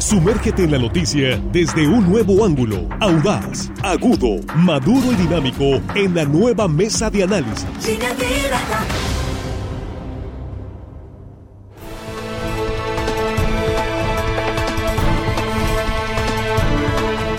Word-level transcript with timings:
Sumérgete 0.00 0.64
en 0.64 0.70
la 0.70 0.78
noticia 0.78 1.38
desde 1.52 1.86
un 1.86 2.08
nuevo 2.08 2.42
ángulo, 2.42 2.88
audaz, 3.00 3.70
agudo, 3.82 4.40
maduro 4.56 5.12
y 5.12 5.14
dinámico 5.14 5.78
en 5.94 6.14
la 6.14 6.24
nueva 6.24 6.66
mesa 6.66 7.10
de 7.10 7.22
análisis. 7.22 7.66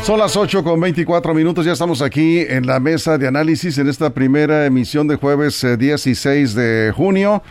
Son 0.04 0.20
las 0.20 0.36
8 0.38 0.64
con 0.64 0.80
24 0.80 1.34
minutos, 1.34 1.66
ya 1.66 1.74
estamos 1.74 2.04
aquí 2.04 2.42
en 2.42 2.68
la 2.68 2.80
mesa 2.80 3.18
de 3.18 3.28
análisis 3.28 3.80
en 3.80 3.90
esta 3.90 4.12
primera 4.12 4.68
emisión 4.68 5.08
de 5.08 5.16
jueves 5.16 5.66
16 5.80 6.56
eh, 6.56 6.62
de 6.62 6.92
junio. 6.92 7.42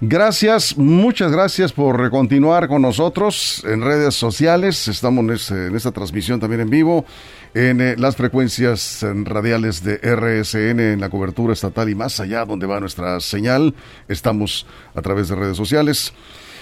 Gracias, 0.00 0.78
muchas 0.78 1.32
gracias 1.32 1.72
por 1.72 2.08
continuar 2.10 2.68
con 2.68 2.82
nosotros 2.82 3.64
en 3.66 3.82
redes 3.82 4.14
sociales. 4.14 4.86
Estamos 4.86 5.50
en, 5.50 5.74
esta 5.74 5.90
transmisión 5.90 6.38
también 6.38 6.60
en 6.60 6.70
vivo 6.70 7.04
en 7.52 7.80
eh, 7.80 7.96
las 7.98 8.14
frecuencias 8.14 9.04
radiales 9.24 9.82
de 9.82 9.96
RSN 9.96 10.78
en 10.78 11.00
la 11.00 11.10
cobertura 11.10 11.52
estatal 11.52 11.88
y 11.88 11.96
más 11.96 12.20
allá 12.20 12.44
donde 12.44 12.68
va 12.68 12.78
nuestra 12.78 13.18
señal. 13.18 13.74
Estamos 14.06 14.66
a 14.94 15.02
través 15.02 15.30
de 15.30 15.34
redes 15.34 15.56
sociales. 15.56 16.12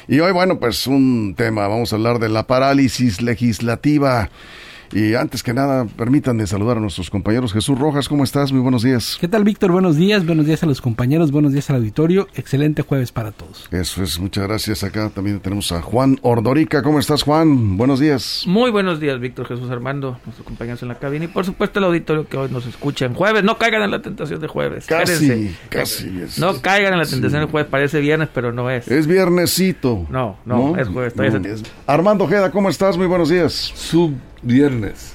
Y 0.08 0.20
hoy, 0.20 0.32
bueno, 0.32 0.58
pues 0.58 0.86
un 0.86 1.34
tema, 1.36 1.68
vamos 1.68 1.92
a 1.92 1.96
hablar 1.96 2.18
de 2.18 2.30
la 2.30 2.46
parálisis 2.46 3.20
legislativa. 3.20 4.30
Y 4.92 5.14
antes 5.14 5.42
que 5.42 5.52
nada, 5.52 5.84
permítanme 5.84 6.46
saludar 6.46 6.76
a 6.76 6.80
nuestros 6.80 7.10
compañeros. 7.10 7.52
Jesús 7.52 7.78
Rojas, 7.78 8.08
¿cómo 8.08 8.24
estás? 8.24 8.52
Muy 8.52 8.60
buenos 8.60 8.82
días. 8.82 9.16
¿Qué 9.20 9.28
tal, 9.28 9.44
Víctor? 9.44 9.72
Buenos 9.72 9.96
días. 9.96 10.24
Buenos 10.24 10.46
días 10.46 10.62
a 10.62 10.66
los 10.66 10.80
compañeros. 10.80 11.30
Buenos 11.30 11.52
días 11.52 11.68
al 11.70 11.76
auditorio. 11.76 12.28
Excelente 12.34 12.82
jueves 12.82 13.12
para 13.12 13.32
todos. 13.32 13.68
Eso 13.70 14.02
es, 14.02 14.18
muchas 14.18 14.44
gracias. 14.46 14.84
Acá 14.84 15.10
también 15.10 15.40
tenemos 15.40 15.72
a 15.72 15.82
Juan 15.82 16.18
Ordorica. 16.22 16.82
¿Cómo 16.82 16.98
estás, 16.98 17.22
Juan? 17.22 17.76
Buenos 17.76 18.00
días. 18.00 18.44
Muy 18.46 18.70
buenos 18.70 19.00
días, 19.00 19.18
Víctor 19.20 19.46
Jesús 19.46 19.70
Armando, 19.70 20.18
nuestros 20.24 20.46
compañeros 20.46 20.82
en 20.82 20.88
la 20.88 20.96
cabina. 20.96 21.24
Y 21.24 21.28
por 21.28 21.44
supuesto, 21.44 21.78
el 21.78 21.86
auditorio 21.86 22.28
que 22.28 22.36
hoy 22.36 22.50
nos 22.50 22.66
escucha 22.66 23.06
en 23.06 23.14
jueves. 23.14 23.44
No 23.44 23.58
caigan 23.58 23.82
en 23.82 23.90
la 23.90 24.02
tentación 24.02 24.40
de 24.40 24.46
jueves. 24.48 24.86
Casi, 24.86 25.54
casi. 25.68 26.24
no 26.38 26.60
caigan 26.60 26.92
en 26.92 26.98
la 27.00 27.06
tentación 27.06 27.42
de 27.42 27.50
jueves. 27.50 27.70
Parece 27.70 28.00
viernes, 28.00 28.28
pero 28.32 28.52
no 28.52 28.70
es. 28.70 28.88
Es 28.88 29.06
viernesito. 29.06 30.06
No, 30.10 30.36
no, 30.44 30.76
es 30.76 30.88
jueves. 30.88 31.14
Armando 31.86 32.24
Ojeda, 32.24 32.50
¿cómo 32.50 32.68
estás? 32.68 32.96
Muy 32.96 33.06
buenos 33.06 33.28
días. 33.28 33.52
Sub 33.74 34.14
viernes. 34.46 35.14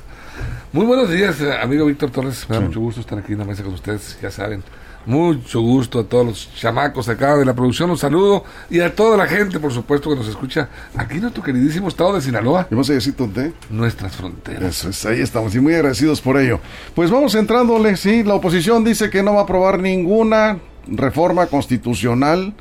Muy 0.74 0.86
buenos 0.86 1.10
días, 1.10 1.40
eh, 1.42 1.54
amigo 1.58 1.86
Víctor 1.86 2.12
Torres. 2.12 2.46
Me 2.50 2.56
da 2.56 2.62
mucho 2.62 2.80
gusto 2.80 3.02
estar 3.02 3.18
aquí 3.18 3.34
en 3.34 3.40
la 3.40 3.46
mesa 3.46 3.64
con 3.64 3.74
ustedes, 3.74 4.18
ya 4.22 4.30
saben. 4.30 4.64
Mucho 5.06 5.62
gusto 5.62 6.00
a 6.00 6.04
todos 6.04 6.26
los 6.26 6.54
chamacos 6.54 7.10
acá 7.10 7.36
de 7.36 7.44
la 7.44 7.56
producción, 7.56 7.90
un 7.90 7.98
saludo 7.98 8.44
y 8.70 8.82
a 8.82 8.94
toda 8.94 9.18
la 9.18 9.26
gente, 9.26 9.60
por 9.60 9.74
supuesto, 9.74 10.12
que 10.12 10.16
nos 10.16 10.28
escucha 10.28 10.70
aquí 10.96 11.16
en 11.16 11.22
nuestro 11.22 11.42
queridísimo 11.42 11.88
estado 11.88 12.14
de 12.14 12.22
Sinaloa. 12.22 12.68
Y 12.70 12.76
vamos 12.76 12.90
a 12.92 12.94
decir 12.94 13.16
dónde. 13.18 13.54
Nuestras 13.72 14.16
fronteras. 14.16 14.64
Eso 14.64 14.90
es, 14.90 15.06
ahí 15.06 15.22
estamos 15.22 15.56
y 15.56 15.60
muy 15.60 15.74
agradecidos 15.74 16.22
por 16.22 16.38
ello. 16.38 16.60
Pues 16.94 17.10
vamos 17.10 17.34
entrándole, 17.34 17.98
sí, 17.98 18.24
la 18.24 18.36
oposición 18.36 18.84
dice 18.84 19.10
que 19.10 19.24
no 19.24 19.34
va 19.34 19.40
a 19.40 19.44
aprobar 19.44 19.80
ninguna 19.80 20.60
reforma 20.88 21.48
constitucional 21.48 22.54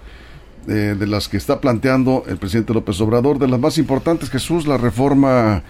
eh, 0.66 0.96
de 0.98 1.06
las 1.06 1.28
que 1.28 1.36
está 1.36 1.60
planteando 1.60 2.24
el 2.26 2.38
presidente 2.38 2.72
López 2.72 3.00
Obrador, 3.00 3.38
de 3.38 3.48
las 3.48 3.60
más 3.60 3.76
importantes, 3.76 4.30
Jesús, 4.30 4.66
la 4.66 4.78
reforma 4.78 5.62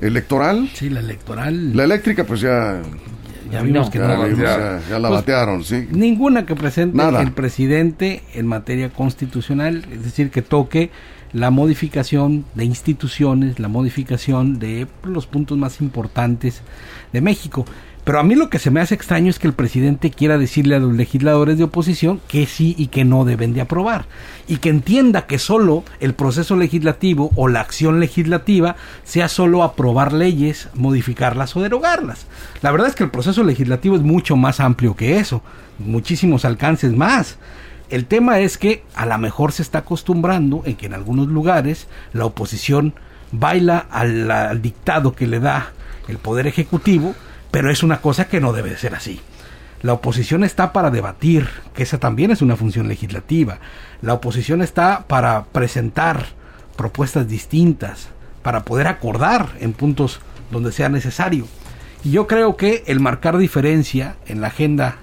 electoral. 0.00 0.68
Sí, 0.74 0.90
la 0.90 1.00
electoral. 1.00 1.76
La 1.76 1.84
eléctrica, 1.84 2.24
pues 2.24 2.40
ya. 2.40 2.80
Ya 3.50 3.62
vimos 3.62 3.90
que 3.90 3.98
no. 3.98 4.06
Ya, 4.06 4.80
la 4.98 5.08
pues, 5.08 5.20
batearon, 5.20 5.64
sí. 5.64 5.86
Ninguna 5.90 6.46
que 6.46 6.54
presente 6.54 7.02
el 7.20 7.32
presidente 7.32 8.22
en 8.34 8.46
materia 8.46 8.90
constitucional, 8.90 9.86
es 9.92 10.02
decir, 10.02 10.30
que 10.30 10.42
toque 10.42 10.90
la 11.32 11.50
modificación 11.50 12.44
de 12.54 12.64
instituciones, 12.64 13.58
la 13.58 13.68
modificación 13.68 14.58
de 14.58 14.86
los 15.02 15.26
puntos 15.26 15.58
más 15.58 15.80
importantes 15.80 16.62
de 17.12 17.20
México. 17.20 17.64
Pero 18.04 18.20
a 18.20 18.22
mí 18.22 18.34
lo 18.34 18.50
que 18.50 18.58
se 18.58 18.70
me 18.70 18.82
hace 18.82 18.94
extraño 18.94 19.30
es 19.30 19.38
que 19.38 19.46
el 19.46 19.54
presidente 19.54 20.10
quiera 20.10 20.36
decirle 20.36 20.76
a 20.76 20.78
los 20.78 20.92
legisladores 20.92 21.56
de 21.56 21.64
oposición 21.64 22.20
que 22.28 22.44
sí 22.44 22.74
y 22.76 22.88
que 22.88 23.02
no 23.04 23.24
deben 23.24 23.54
de 23.54 23.62
aprobar. 23.62 24.04
Y 24.46 24.58
que 24.58 24.68
entienda 24.68 25.26
que 25.26 25.38
solo 25.38 25.84
el 26.00 26.12
proceso 26.12 26.54
legislativo 26.54 27.30
o 27.34 27.48
la 27.48 27.60
acción 27.60 28.00
legislativa 28.00 28.76
sea 29.04 29.28
solo 29.28 29.62
aprobar 29.62 30.12
leyes, 30.12 30.68
modificarlas 30.74 31.56
o 31.56 31.62
derogarlas. 31.62 32.26
La 32.60 32.70
verdad 32.70 32.88
es 32.88 32.94
que 32.94 33.04
el 33.04 33.10
proceso 33.10 33.42
legislativo 33.42 33.96
es 33.96 34.02
mucho 34.02 34.36
más 34.36 34.60
amplio 34.60 34.94
que 34.94 35.18
eso, 35.18 35.42
muchísimos 35.78 36.44
alcances 36.44 36.92
más. 36.92 37.38
El 37.88 38.04
tema 38.04 38.40
es 38.40 38.58
que 38.58 38.84
a 38.94 39.06
lo 39.06 39.16
mejor 39.16 39.52
se 39.52 39.62
está 39.62 39.78
acostumbrando 39.78 40.62
en 40.66 40.76
que 40.76 40.86
en 40.86 40.94
algunos 40.94 41.28
lugares 41.28 41.88
la 42.12 42.26
oposición 42.26 42.92
baila 43.32 43.78
al, 43.78 44.30
al 44.30 44.60
dictado 44.60 45.14
que 45.14 45.26
le 45.26 45.40
da 45.40 45.72
el 46.06 46.18
poder 46.18 46.46
ejecutivo 46.46 47.14
pero 47.54 47.70
es 47.70 47.84
una 47.84 48.00
cosa 48.00 48.26
que 48.26 48.40
no 48.40 48.52
debe 48.52 48.70
de 48.70 48.76
ser 48.76 48.96
así. 48.96 49.20
La 49.80 49.92
oposición 49.92 50.42
está 50.42 50.72
para 50.72 50.90
debatir, 50.90 51.48
que 51.72 51.84
esa 51.84 51.98
también 51.98 52.32
es 52.32 52.42
una 52.42 52.56
función 52.56 52.88
legislativa. 52.88 53.58
La 54.02 54.14
oposición 54.14 54.60
está 54.60 55.04
para 55.06 55.44
presentar 55.44 56.26
propuestas 56.74 57.28
distintas, 57.28 58.08
para 58.42 58.64
poder 58.64 58.88
acordar 58.88 59.50
en 59.60 59.72
puntos 59.72 60.18
donde 60.50 60.72
sea 60.72 60.88
necesario. 60.88 61.46
Y 62.02 62.10
yo 62.10 62.26
creo 62.26 62.56
que 62.56 62.82
el 62.88 62.98
marcar 62.98 63.38
diferencia 63.38 64.16
en 64.26 64.40
la 64.40 64.48
agenda 64.48 64.96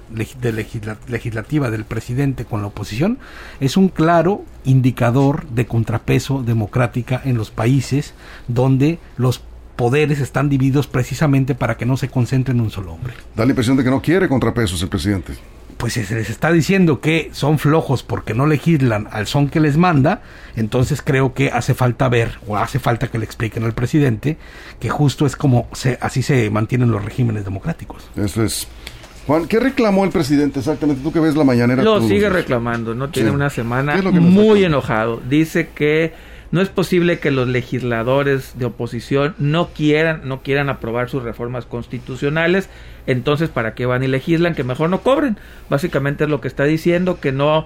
legislativa 1.08 1.72
del 1.72 1.86
presidente 1.86 2.44
con 2.44 2.60
la 2.60 2.68
oposición 2.68 3.18
es 3.62 3.78
un 3.78 3.88
claro 3.88 4.44
indicador 4.66 5.48
de 5.48 5.68
contrapeso 5.68 6.44
democrática 6.44 7.22
en 7.24 7.38
los 7.38 7.50
países 7.50 8.14
donde 8.50 9.00
los 9.16 9.42
poderes 9.76 10.20
están 10.20 10.50
divididos 10.50 10.88
precisamente 10.88 11.56
para 11.56 11.78
que 11.78 11.86
no 11.86 11.98
se 11.98 12.10
concentre 12.10 12.54
en 12.54 12.62
un 12.62 12.72
solo 12.72 12.94
hombre. 12.94 13.14
Da 13.36 13.46
la 13.46 13.52
impresión 13.52 13.78
de 13.78 13.84
que 13.84 13.90
no 13.90 14.02
quiere 14.02 14.28
contrapesos 14.28 14.82
el 14.82 14.90
presidente. 14.90 15.34
Pues 15.78 15.94
se 15.94 16.14
les 16.14 16.30
está 16.30 16.52
diciendo 16.52 17.02
que 17.02 17.32
son 17.34 17.58
flojos 17.58 18.04
porque 18.04 18.36
no 18.36 18.46
legislan 18.46 19.08
al 19.12 19.26
son 19.26 19.50
que 19.50 19.60
les 19.60 19.78
manda, 19.78 20.22
entonces 20.56 21.02
creo 21.02 21.34
que 21.34 21.50
hace 21.50 21.74
falta 21.74 22.08
ver 22.08 22.38
o 22.46 22.56
hace 22.56 22.78
falta 22.78 23.08
que 23.08 23.18
le 23.18 23.26
expliquen 23.26 23.64
al 23.64 23.74
presidente 23.74 24.38
que 24.80 24.90
justo 24.90 25.26
es 25.26 25.36
como 25.36 25.68
se, 25.74 25.98
así 26.00 26.22
se 26.22 26.52
mantienen 26.52 26.92
los 26.92 27.04
regímenes 27.04 27.46
democráticos. 27.46 28.04
Eso 28.16 28.44
es. 28.44 28.68
Juan, 29.26 29.48
¿qué 29.48 29.60
reclamó 29.60 30.04
el 30.04 30.12
presidente 30.12 30.60
exactamente? 30.60 31.02
Tú 31.02 31.12
que 31.12 31.20
ves 31.20 31.36
la 31.36 31.44
mañanera. 31.44 31.82
Lo 31.82 32.02
sigue 32.02 32.30
reclamando, 32.30 32.94
no 32.94 33.10
tiene 33.10 33.32
una 33.32 33.50
semana 33.50 34.00
muy 34.02 34.64
enojado. 34.64 35.22
Dice 35.28 35.70
que 35.74 36.14
no 36.52 36.62
es 36.62 36.70
posible 36.70 37.20
que 37.20 37.32
los 37.32 37.48
legisladores 37.48 38.58
de 38.58 38.66
oposición 38.66 39.36
no 39.38 39.70
quieran, 39.70 40.22
no 40.26 40.42
quieran 40.42 40.70
aprobar 40.70 41.10
sus 41.10 41.24
reformas 41.24 41.66
constitucionales. 41.66 42.70
Entonces, 43.08 43.50
¿para 43.50 43.74
qué 43.74 43.86
van 43.86 44.04
y 44.04 44.08
legislan? 44.08 44.54
Que 44.54 44.64
mejor 44.64 44.90
no 44.90 45.02
cobren. 45.02 45.38
Básicamente 45.70 46.26
es 46.26 46.30
lo 46.30 46.42
que 46.42 46.50
está 46.50 46.66
diciendo, 46.66 47.20
que 47.20 47.32
no 47.32 47.66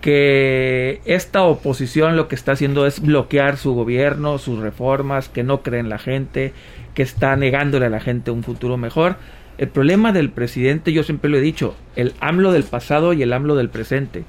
que 0.00 1.00
esta 1.04 1.42
oposición 1.42 2.16
lo 2.16 2.26
que 2.26 2.34
está 2.34 2.52
haciendo 2.52 2.86
es 2.86 3.00
bloquear 3.00 3.56
su 3.56 3.72
gobierno, 3.72 4.36
sus 4.38 4.58
reformas, 4.58 5.28
que 5.28 5.44
no 5.44 5.62
creen 5.62 5.88
la 5.88 5.98
gente, 5.98 6.52
que 6.94 7.04
está 7.04 7.36
negándole 7.36 7.86
a 7.86 7.90
la 7.90 8.00
gente 8.00 8.32
un 8.32 8.42
futuro 8.42 8.76
mejor. 8.76 9.16
El 9.58 9.68
problema 9.68 10.12
del 10.12 10.30
presidente, 10.30 10.92
yo 10.92 11.04
siempre 11.04 11.30
lo 11.30 11.36
he 11.36 11.40
dicho, 11.40 11.76
el 11.94 12.14
AMLO 12.18 12.50
del 12.50 12.64
pasado 12.64 13.12
y 13.12 13.22
el 13.22 13.32
AMLO 13.32 13.54
del 13.54 13.68
presente. 13.68 14.24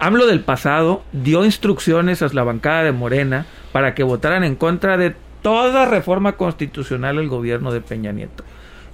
AMLO 0.00 0.26
del 0.26 0.40
pasado 0.40 1.02
dio 1.12 1.44
instrucciones 1.44 2.22
a 2.22 2.28
la 2.32 2.42
bancada 2.42 2.84
de 2.84 2.92
Morena 2.92 3.44
para 3.70 3.94
que 3.94 4.02
votaran 4.02 4.44
en 4.44 4.56
contra 4.56 4.96
de 4.96 5.14
toda 5.42 5.84
reforma 5.84 6.32
constitucional 6.32 7.16
del 7.16 7.28
gobierno 7.28 7.70
de 7.70 7.82
Peña 7.82 8.10
Nieto. 8.10 8.42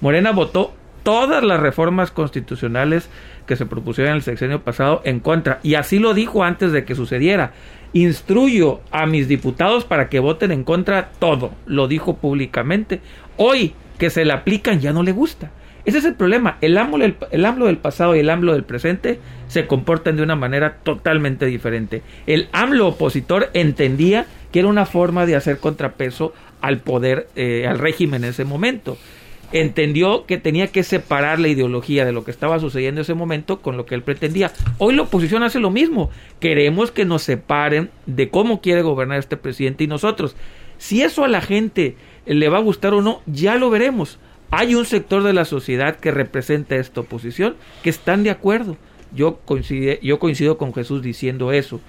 Morena 0.01 0.33
votó 0.33 0.75
todas 1.05 1.45
las 1.45 1.61
reformas 1.61 2.11
constitucionales 2.11 3.09
que 3.47 3.55
se 3.55 3.67
propusieron 3.67 4.11
en 4.11 4.17
el 4.17 4.23
sexenio 4.23 4.63
pasado 4.63 5.01
en 5.05 5.21
contra. 5.21 5.61
Y 5.63 5.77
así 5.77 6.01
lo 6.01 6.13
dijo 6.13 6.43
antes 6.43 6.73
de 6.73 6.85
que 6.85 6.97
sucediera. 6.97 7.53
Instruyo 7.93 8.81
a 8.91 9.07
mis 9.07 9.29
diputados 9.29 9.85
para 9.85 10.09
que 10.09 10.19
voten 10.19 10.51
en 10.51 10.65
contra 10.65 11.11
todo. 11.21 11.53
Lo 11.67 11.87
dijo 11.87 12.17
públicamente. 12.17 13.01
Hoy 13.37 13.75
que 13.99 14.11
se 14.11 14.25
le 14.25 14.33
aplican 14.33 14.81
ya 14.81 14.93
no 14.93 15.05
le 15.05 15.13
gusta. 15.13 15.53
Ese 15.87 15.99
es 15.99 16.05
el 16.05 16.15
problema. 16.15 16.59
El 16.61 16.77
AMLO, 16.77 17.05
el, 17.31 17.45
AMLO 17.45 17.67
del 17.67 17.79
pasado 17.79 18.17
y 18.17 18.19
el 18.19 18.29
AMLO 18.29 18.55
del 18.55 18.65
presente 18.65 19.21
se 19.47 19.69
comportan 19.69 20.17
de 20.17 20.25
una 20.25 20.35
manera 20.35 20.79
totalmente 20.83 21.47
diferente. 21.47 22.03
El 22.27 22.49
AMLO 22.51 22.89
opositor 22.89 23.51
entendía 23.55 24.27
que 24.51 24.59
era 24.59 24.69
una 24.69 24.85
forma 24.85 25.27
de 25.27 25.37
hacer 25.37 25.59
contrapeso 25.59 26.35
al 26.61 26.79
poder, 26.79 27.29
eh, 27.37 27.67
al 27.69 27.79
régimen 27.79 28.25
en 28.25 28.31
ese 28.31 28.45
momento. 28.45 28.99
Entendió 29.53 30.27
que 30.27 30.39
tenía 30.39 30.67
que 30.67 30.83
separar 30.83 31.39
la 31.39 31.47
ideología 31.47 32.05
de 32.05 32.11
lo 32.11 32.25
que 32.25 32.33
estaba 32.33 32.59
sucediendo 32.59 33.01
en 33.01 33.03
ese 33.03 33.15
momento 33.15 33.61
con 33.61 33.77
lo 33.77 33.87
que 33.87 33.95
él 33.95 34.03
pretendía. 34.03 34.51
Hoy 34.79 34.97
la 34.97 35.03
oposición 35.03 35.45
hace 35.45 35.61
lo 35.61 35.71
mismo. 35.71 36.11
Queremos 36.41 36.91
que 36.91 37.05
nos 37.05 37.23
separen 37.23 37.91
de 38.07 38.29
cómo 38.29 38.61
quiere 38.61 38.83
gobernar 38.83 39.21
este 39.21 39.37
presidente 39.37 39.85
y 39.85 39.87
nosotros. 39.87 40.35
Si 40.79 41.03
eso 41.03 41.25
a 41.25 41.29
la 41.29 41.41
gente 41.41 41.95
le 42.27 42.49
va 42.49 42.59
a 42.59 42.63
gustar 42.63 42.93
o 42.93 43.03
no, 43.03 43.23
ya 43.27 43.55
lo 43.55 43.71
veremos 43.71 44.19
hay 44.51 44.75
un 44.75 44.85
sector 44.85 45.23
de 45.23 45.33
la 45.33 45.45
sociedad 45.45 45.97
que 45.97 46.11
representa 46.11 46.77
esta 46.77 47.01
oposición 47.01 47.57
que 47.83 47.91
están 47.91 48.23
de 48.23 48.31
acuerdo. 48.31 48.77
Yo 49.15 49.37
coincido, 49.45 49.95
yo 50.03 50.19
coincido 50.19 50.59
con 50.59 50.75
Jesús 50.75 51.03
diciendo 51.03 51.53
eso. 51.53 51.81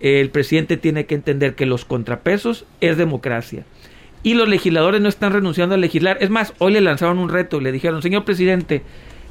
El 0.00 0.30
presidente 0.30 0.76
tiene 0.76 1.06
que 1.06 1.14
entender 1.14 1.54
que 1.54 1.66
los 1.66 1.84
contrapesos 1.84 2.64
es 2.80 2.96
democracia 2.96 3.64
y 4.22 4.34
los 4.34 4.48
legisladores 4.48 5.00
no 5.00 5.08
están 5.08 5.32
renunciando 5.32 5.74
a 5.74 5.78
legislar. 5.78 6.18
Es 6.20 6.30
más, 6.30 6.54
hoy 6.58 6.72
le 6.72 6.80
lanzaron 6.80 7.18
un 7.18 7.28
reto 7.28 7.58
y 7.58 7.64
le 7.64 7.72
dijeron, 7.72 8.02
señor 8.02 8.24
presidente, 8.24 8.82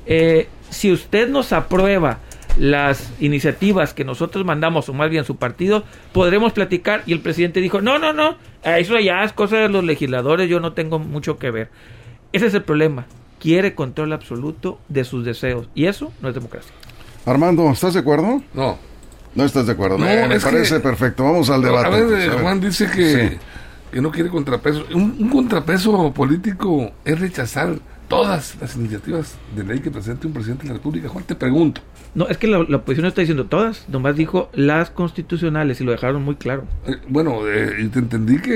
eh, 0.05 0.47
si 0.69 0.91
usted 0.91 1.29
nos 1.29 1.53
aprueba 1.53 2.19
las 2.57 3.13
iniciativas 3.19 3.93
que 3.93 4.03
nosotros 4.03 4.45
mandamos, 4.45 4.89
o 4.89 4.93
más 4.93 5.09
bien 5.09 5.23
su 5.23 5.37
partido, 5.37 5.83
podremos 6.11 6.53
platicar. 6.53 7.03
Y 7.05 7.13
el 7.13 7.21
presidente 7.21 7.61
dijo, 7.61 7.81
no, 7.81 7.99
no, 7.99 8.13
no, 8.13 8.37
eso 8.63 8.99
ya 8.99 9.23
es 9.23 9.33
cosa 9.33 9.57
de 9.57 9.69
los 9.69 9.83
legisladores, 9.83 10.49
yo 10.49 10.59
no 10.59 10.73
tengo 10.73 10.99
mucho 10.99 11.37
que 11.37 11.51
ver. 11.51 11.69
Ese 12.31 12.47
es 12.47 12.53
el 12.53 12.63
problema. 12.63 13.05
Quiere 13.39 13.73
control 13.73 14.13
absoluto 14.13 14.79
de 14.87 15.03
sus 15.03 15.25
deseos. 15.25 15.67
Y 15.73 15.85
eso 15.85 16.11
no 16.21 16.29
es 16.29 16.35
democracia. 16.35 16.71
Armando, 17.25 17.69
¿estás 17.71 17.93
de 17.93 18.01
acuerdo? 18.01 18.41
No. 18.53 18.77
No 19.35 19.45
estás 19.45 19.65
de 19.65 19.73
acuerdo. 19.73 19.97
No, 19.97 20.05
me 20.05 20.39
parece 20.39 20.79
perfecto. 20.79 21.23
Vamos 21.23 21.49
al 21.49 21.61
debate. 21.61 21.87
A 21.87 21.89
ver, 21.89 22.31
Juan 22.41 22.59
dice 22.59 22.89
que, 22.89 23.37
que 23.91 24.01
no 24.01 24.11
quiere 24.11 24.29
contrapeso. 24.29 24.85
Un, 24.93 25.29
contrapeso 25.29 26.11
político 26.13 26.91
es 27.05 27.19
rechazar 27.19 27.77
todas 28.07 28.57
las 28.59 28.75
iniciativas 28.75 29.37
de 29.55 29.63
ley 29.63 29.79
que 29.79 29.91
presente 29.91 30.25
un 30.25 30.33
presidente 30.33 30.63
de 30.63 30.69
la 30.69 30.73
República. 30.75 31.09
Juan, 31.09 31.23
te 31.23 31.35
pregunto. 31.35 31.81
No, 32.15 32.27
es 32.27 32.37
que 32.37 32.47
la, 32.47 32.59
oposición 32.59 33.03
no 33.03 33.07
está 33.09 33.21
diciendo 33.21 33.45
todas, 33.45 33.87
nomás 33.87 34.15
dijo 34.15 34.49
las 34.53 34.89
constitucionales 34.89 35.79
y 35.79 35.83
lo 35.83 35.91
dejaron 35.91 36.23
muy 36.23 36.35
claro. 36.35 36.63
Eh, 36.87 36.95
bueno, 37.07 37.47
eh, 37.47 37.87
te 37.93 37.99
entendí 37.99 38.39
que 38.39 38.51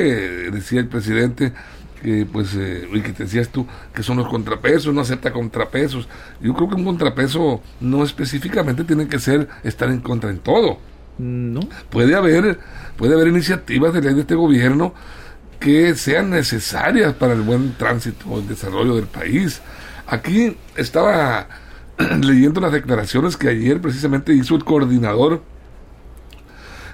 decía 0.52 0.80
el 0.80 0.88
presidente 0.88 1.54
que 2.04 2.28
pues 2.32 2.54
eh, 2.56 2.88
y 2.94 3.02
que 3.02 3.14
te 3.14 3.24
decías 3.24 3.50
tú 3.50 3.66
que 3.94 4.04
son 4.04 4.18
los 4.18 4.28
contrapesos, 4.28 4.94
no 4.94 5.02
acepta 5.02 5.32
contrapesos. 5.32 6.08
Yo 6.42 6.54
creo 6.54 6.70
que 6.70 6.76
un 6.76 6.86
contrapeso 6.86 7.62
no 7.80 8.04
específicamente 8.04 8.84
tiene 8.84 9.08
que 9.08 9.20
ser 9.20 9.48
estar 9.64 9.90
en 9.90 10.02
contra 10.02 10.30
en 10.30 10.40
todo. 10.40 10.78
No. 11.18 11.62
Puede 11.90 12.16
haber 12.16 12.60
puede 12.98 13.16
haber 13.16 13.28
iniciativas 13.28 13.94
de 13.94 14.02
ley 14.02 14.14
de 14.14 14.22
este 14.22 14.36
gobierno 14.36 14.94
que 15.60 15.96
sean 15.96 16.30
necesarias 16.30 17.14
para 17.14 17.34
el 17.34 17.42
buen 17.42 17.74
tránsito, 17.78 18.38
el 18.38 18.48
desarrollo 18.48 18.96
del 18.96 19.08
país. 19.08 19.62
Aquí 20.06 20.58
estaba 20.76 21.48
leyendo 22.22 22.60
las 22.60 22.74
declaraciones 22.74 23.38
que 23.38 23.48
ayer 23.48 23.80
precisamente 23.80 24.34
hizo 24.34 24.56
el 24.56 24.66
coordinador 24.66 25.42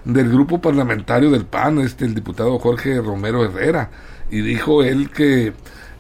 del 0.06 0.30
grupo 0.30 0.62
parlamentario 0.62 1.32
del 1.32 1.46
PAN, 1.46 1.80
este 1.80 2.06
el 2.06 2.14
diputado 2.14 2.58
Jorge 2.60 3.02
Romero 3.02 3.44
Herrera 3.44 3.90
y 4.32 4.42
dijo 4.42 4.84
él 4.84 5.10
que 5.10 5.54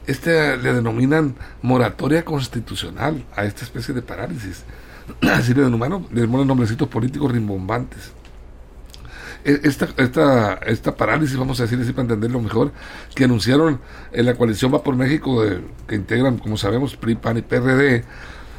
este 0.08 0.58
le 0.58 0.74
denominan 0.74 1.36
moratoria 1.62 2.26
constitucional 2.26 3.26
a 3.36 3.46
esta 3.46 3.64
especie 3.64 3.94
de 3.94 4.02
parálisis. 4.02 4.64
Así 5.22 5.54
le 5.54 5.64
denominan, 5.64 6.06
le 6.12 6.28
nombrecitos 6.28 6.88
políticos 6.88 7.31
rimbombantes. 7.31 8.12
E, 9.46 9.62
esta, 9.64 9.88
esta, 9.98 10.56
esta 10.66 10.96
parálisis, 10.96 11.38
vamos 11.38 11.60
a 11.60 11.64
decir 11.64 11.80
así 11.80 11.92
para 11.92 12.02
entenderlo 12.02 12.42
mejor, 12.42 12.74
que 13.16 13.24
anunciaron 13.24 13.80
en 14.12 14.26
la 14.26 14.36
coalición 14.36 14.74
Va 14.74 14.84
por 14.84 14.96
México, 14.96 15.42
que 15.88 15.96
integran, 15.96 16.38
como 16.38 16.58
sabemos, 16.58 16.98
PRI, 16.98 17.16
PAN 17.16 17.38
y 17.38 17.42
PRD, 17.42 18.04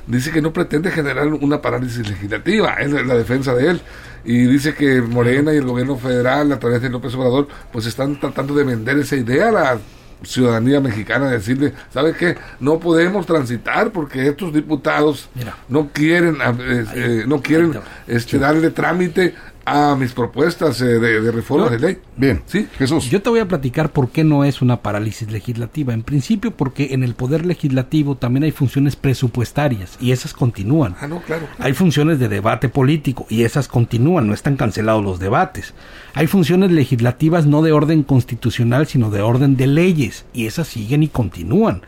dice 0.06 0.31
que 0.31 0.43
no 0.43 0.52
pretende 0.52 0.91
generar 0.91 1.29
una 1.29 1.61
parálisis 1.61 2.08
legislativa, 2.08 2.75
es 2.75 2.91
la 2.91 3.14
defensa 3.14 3.55
de 3.55 3.70
él. 3.70 3.81
Y 4.25 4.47
dice 4.47 4.75
que 4.75 5.00
Morena 5.00 5.52
y 5.55 5.56
el 5.56 5.64
gobierno 5.64 5.97
federal, 5.97 6.52
a 6.52 6.58
través 6.58 6.82
de 6.82 6.91
López 6.91 7.14
Obrador, 7.14 7.49
pues 7.73 7.87
están 7.87 8.20
tratando 8.20 8.55
de 8.55 8.64
vender 8.64 8.99
esa 8.99 9.17
idea 9.17 9.49
a 9.49 9.52
la 9.52 9.79
ciudadanía 10.23 10.81
mexicana, 10.81 11.31
decirle, 11.31 11.73
¿sabe 11.93 12.14
qué? 12.14 12.37
No 12.61 12.79
podemos 12.79 13.26
transitar 13.26 13.91
porque 13.91 14.26
estos 14.26 14.52
diputados 14.52 15.31
no 15.69 15.88
quieren, 15.93 16.37
eh, 16.37 16.85
eh, 16.94 17.25
no 17.26 17.41
quieren 17.41 17.79
este, 18.06 18.38
darle 18.38 18.70
trámite 18.70 19.35
a 19.65 19.95
mis 19.97 20.12
propuestas 20.12 20.81
eh, 20.81 20.99
de, 20.99 21.31
reforma 21.31 21.69
de 21.69 21.79
ley. 21.79 21.99
Bien, 22.17 22.43
sí, 22.47 22.69
Jesús. 22.79 23.09
Yo 23.11 23.23
te 23.23 23.31
voy 23.31 23.41
a 23.41 23.49
platicar 23.49 23.93
por 23.93 24.11
qué 24.11 24.25
no 24.25 24.45
es 24.45 24.62
una 24.62 24.83
parálisis 24.83 25.31
legislativa. 25.31 25.95
En 25.95 26.03
principio, 26.03 26.51
porque 26.51 26.89
en 26.93 27.03
el 27.03 27.15
poder 27.15 27.47
legislativo 27.47 28.17
también 28.17 28.45
hay 28.45 28.51
funciones 28.51 28.97
presupuestarias 28.97 29.97
y 30.01 30.12
esas 30.12 30.33
continúan. 30.33 30.97
Ah, 31.01 31.09
no, 31.09 31.21
claro. 31.23 31.47
Hay 31.59 31.73
funciones 31.73 32.19
de 32.19 32.29
debate 32.29 32.69
político 32.69 33.27
y 33.29 33.43
esas 33.43 33.69
continúan, 33.69 34.27
no 34.27 34.35
están 34.35 34.57
cancelados 34.57 35.05
los 35.05 35.19
debates. 35.19 35.75
Hay 36.15 36.27
funciones 36.27 36.71
legislativas 36.71 37.47
no 37.47 37.62
de 37.62 37.73
orden 37.73 38.03
constitucional, 38.03 38.87
sino 38.87 39.11
de 39.11 39.21
orden 39.23 39.57
de 39.57 39.67
leyes 39.67 40.25
y 40.33 40.47
esas 40.47 40.69
siguen 40.69 41.03
y 41.03 41.09
continúan 41.09 41.83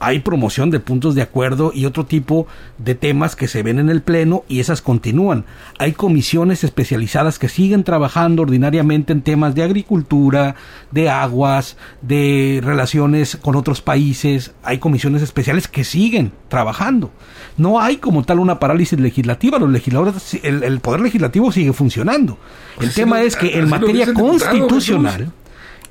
hay 0.00 0.18
promoción 0.18 0.70
de 0.70 0.80
puntos 0.80 1.14
de 1.14 1.22
acuerdo 1.22 1.72
y 1.74 1.86
otro 1.86 2.04
tipo 2.04 2.46
de 2.78 2.94
temas 2.94 3.36
que 3.36 3.48
se 3.48 3.62
ven 3.62 3.78
en 3.78 3.88
el 3.88 4.02
Pleno 4.02 4.44
y 4.48 4.60
esas 4.60 4.82
continúan. 4.82 5.44
Hay 5.78 5.92
comisiones 5.92 6.64
especializadas 6.64 7.38
que 7.38 7.48
siguen 7.48 7.84
trabajando 7.84 8.42
ordinariamente 8.42 9.12
en 9.12 9.22
temas 9.22 9.54
de 9.54 9.62
agricultura, 9.62 10.56
de 10.90 11.08
aguas, 11.08 11.76
de 12.02 12.60
relaciones 12.62 13.36
con 13.36 13.56
otros 13.56 13.80
países. 13.80 14.52
Hay 14.62 14.78
comisiones 14.78 15.22
especiales 15.22 15.68
que 15.68 15.84
siguen 15.84 16.32
trabajando. 16.48 17.10
No 17.56 17.80
hay 17.80 17.96
como 17.96 18.24
tal 18.24 18.40
una 18.40 18.58
parálisis 18.58 18.98
legislativa. 18.98 19.58
Los 19.58 19.70
legisladores, 19.70 20.38
el, 20.42 20.80
poder 20.80 21.00
legislativo 21.00 21.52
sigue 21.52 21.72
funcionando. 21.72 22.38
El 22.74 22.86
pues 22.86 22.94
tema 22.94 23.22
es 23.22 23.36
que 23.36 23.58
en 23.58 23.68
materia 23.68 24.12
constitucional 24.12 25.32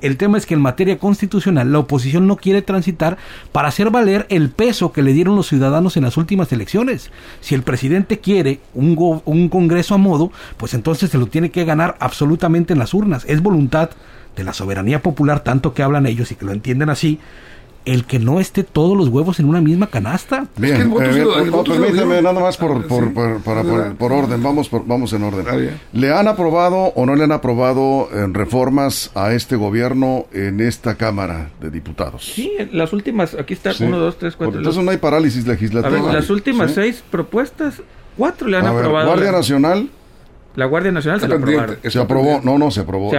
el 0.06 0.18
tema 0.18 0.36
es 0.36 0.44
que 0.44 0.54
en 0.54 0.60
materia 0.60 0.98
constitucional 0.98 1.72
la 1.72 1.78
oposición 1.78 2.26
no 2.26 2.36
quiere 2.36 2.60
transitar 2.60 3.16
para 3.52 3.68
hacer 3.68 3.90
valer 3.90 4.26
el 4.28 4.50
peso 4.50 4.92
que 4.92 5.02
le 5.02 5.14
dieron 5.14 5.34
los 5.34 5.48
ciudadanos 5.48 5.96
en 5.96 6.04
las 6.04 6.18
últimas 6.18 6.52
elecciones. 6.52 7.10
Si 7.40 7.54
el 7.54 7.62
presidente 7.62 8.20
quiere 8.20 8.60
un, 8.74 9.48
Congreso 9.48 9.94
a 9.94 9.98
modo, 9.98 10.30
pues 10.56 10.74
entonces 10.74 11.10
se 11.10 11.18
lo 11.18 11.26
tiene 11.26 11.50
que 11.50 11.64
ganar 11.64 11.96
absolutamente 12.00 12.72
en 12.74 12.78
las 12.78 12.92
urnas. 12.92 13.24
Es 13.26 13.42
voluntad 13.42 13.90
de 14.36 14.44
la 14.44 14.52
soberanía 14.52 15.00
popular, 15.00 15.40
tanto 15.40 15.74
que 15.74 15.82
hablan 15.82 16.06
ellos 16.06 16.30
y 16.32 16.34
que 16.34 16.44
lo 16.44 16.52
entienden 16.52 16.90
así, 16.90 17.18
el 17.84 18.04
que 18.04 18.18
no 18.18 18.40
esté 18.40 18.64
todos 18.64 18.96
los 18.96 19.08
huevos 19.08 19.38
en 19.40 19.46
una 19.46 19.60
misma 19.60 19.88
canasta. 19.88 20.46
Bien, 20.56 20.80
eh, 20.80 21.50
permíteme 21.66 22.22
nada 22.22 22.40
más 22.40 22.56
por, 22.56 22.86
por, 22.86 23.12
por, 23.12 24.12
orden, 24.12 24.42
vamos, 24.42 24.70
vamos 24.86 25.12
en 25.12 25.22
orden. 25.22 25.78
¿Le 25.92 26.12
han 26.12 26.28
aprobado 26.28 26.92
o 26.94 27.06
no 27.06 27.14
le 27.14 27.24
han 27.24 27.32
aprobado 27.32 28.08
eh, 28.12 28.26
reformas 28.32 29.10
a 29.14 29.32
este 29.32 29.56
gobierno 29.56 30.26
en 30.32 30.60
esta 30.60 30.94
Cámara 30.96 31.50
de 31.60 31.70
Diputados? 31.70 32.24
Sí, 32.34 32.52
las 32.72 32.92
últimas, 32.92 33.34
aquí 33.34 33.54
está, 33.54 33.72
uno, 33.80 33.98
dos, 33.98 34.18
tres, 34.18 34.36
cuatro. 34.36 34.58
Entonces 34.58 34.82
no 34.82 34.90
hay 34.90 34.98
parálisis 34.98 35.46
legislativa. 35.46 36.12
las 36.12 36.30
últimas 36.30 36.72
seis 36.72 37.02
propuestas, 37.10 37.82
cuatro 38.16 38.48
le 38.48 38.58
han 38.58 38.66
aprobado. 38.66 39.06
Guardia 39.06 39.32
Nacional. 39.32 39.88
La 40.56 40.66
Guardia 40.66 40.92
Nacional 40.92 41.20
se, 41.20 41.26
la 41.26 41.36
se 41.90 41.98
aprobó, 41.98 42.40
no, 42.42 42.58
no, 42.58 42.70
se 42.70 42.80
aprobó. 42.80 43.12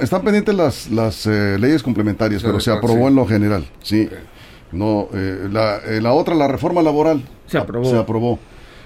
están 0.00 0.22
pendientes 0.22 0.54
las, 0.54 0.90
las 0.90 1.26
eh, 1.26 1.56
leyes 1.58 1.82
complementarias, 1.82 2.42
pero 2.42 2.60
se 2.60 2.70
aprobó 2.70 3.08
en 3.08 3.14
lo 3.14 3.26
general, 3.26 3.64
sí. 3.82 4.08
No, 4.72 5.08
eh, 5.14 5.48
la, 5.50 5.78
eh, 5.86 6.00
la, 6.00 6.12
otra, 6.12 6.34
la 6.34 6.48
reforma 6.48 6.82
laboral. 6.82 7.22
Se 7.46 7.58
aprobó. 7.58 7.88
Se 7.88 7.96
aprobó. 7.96 8.38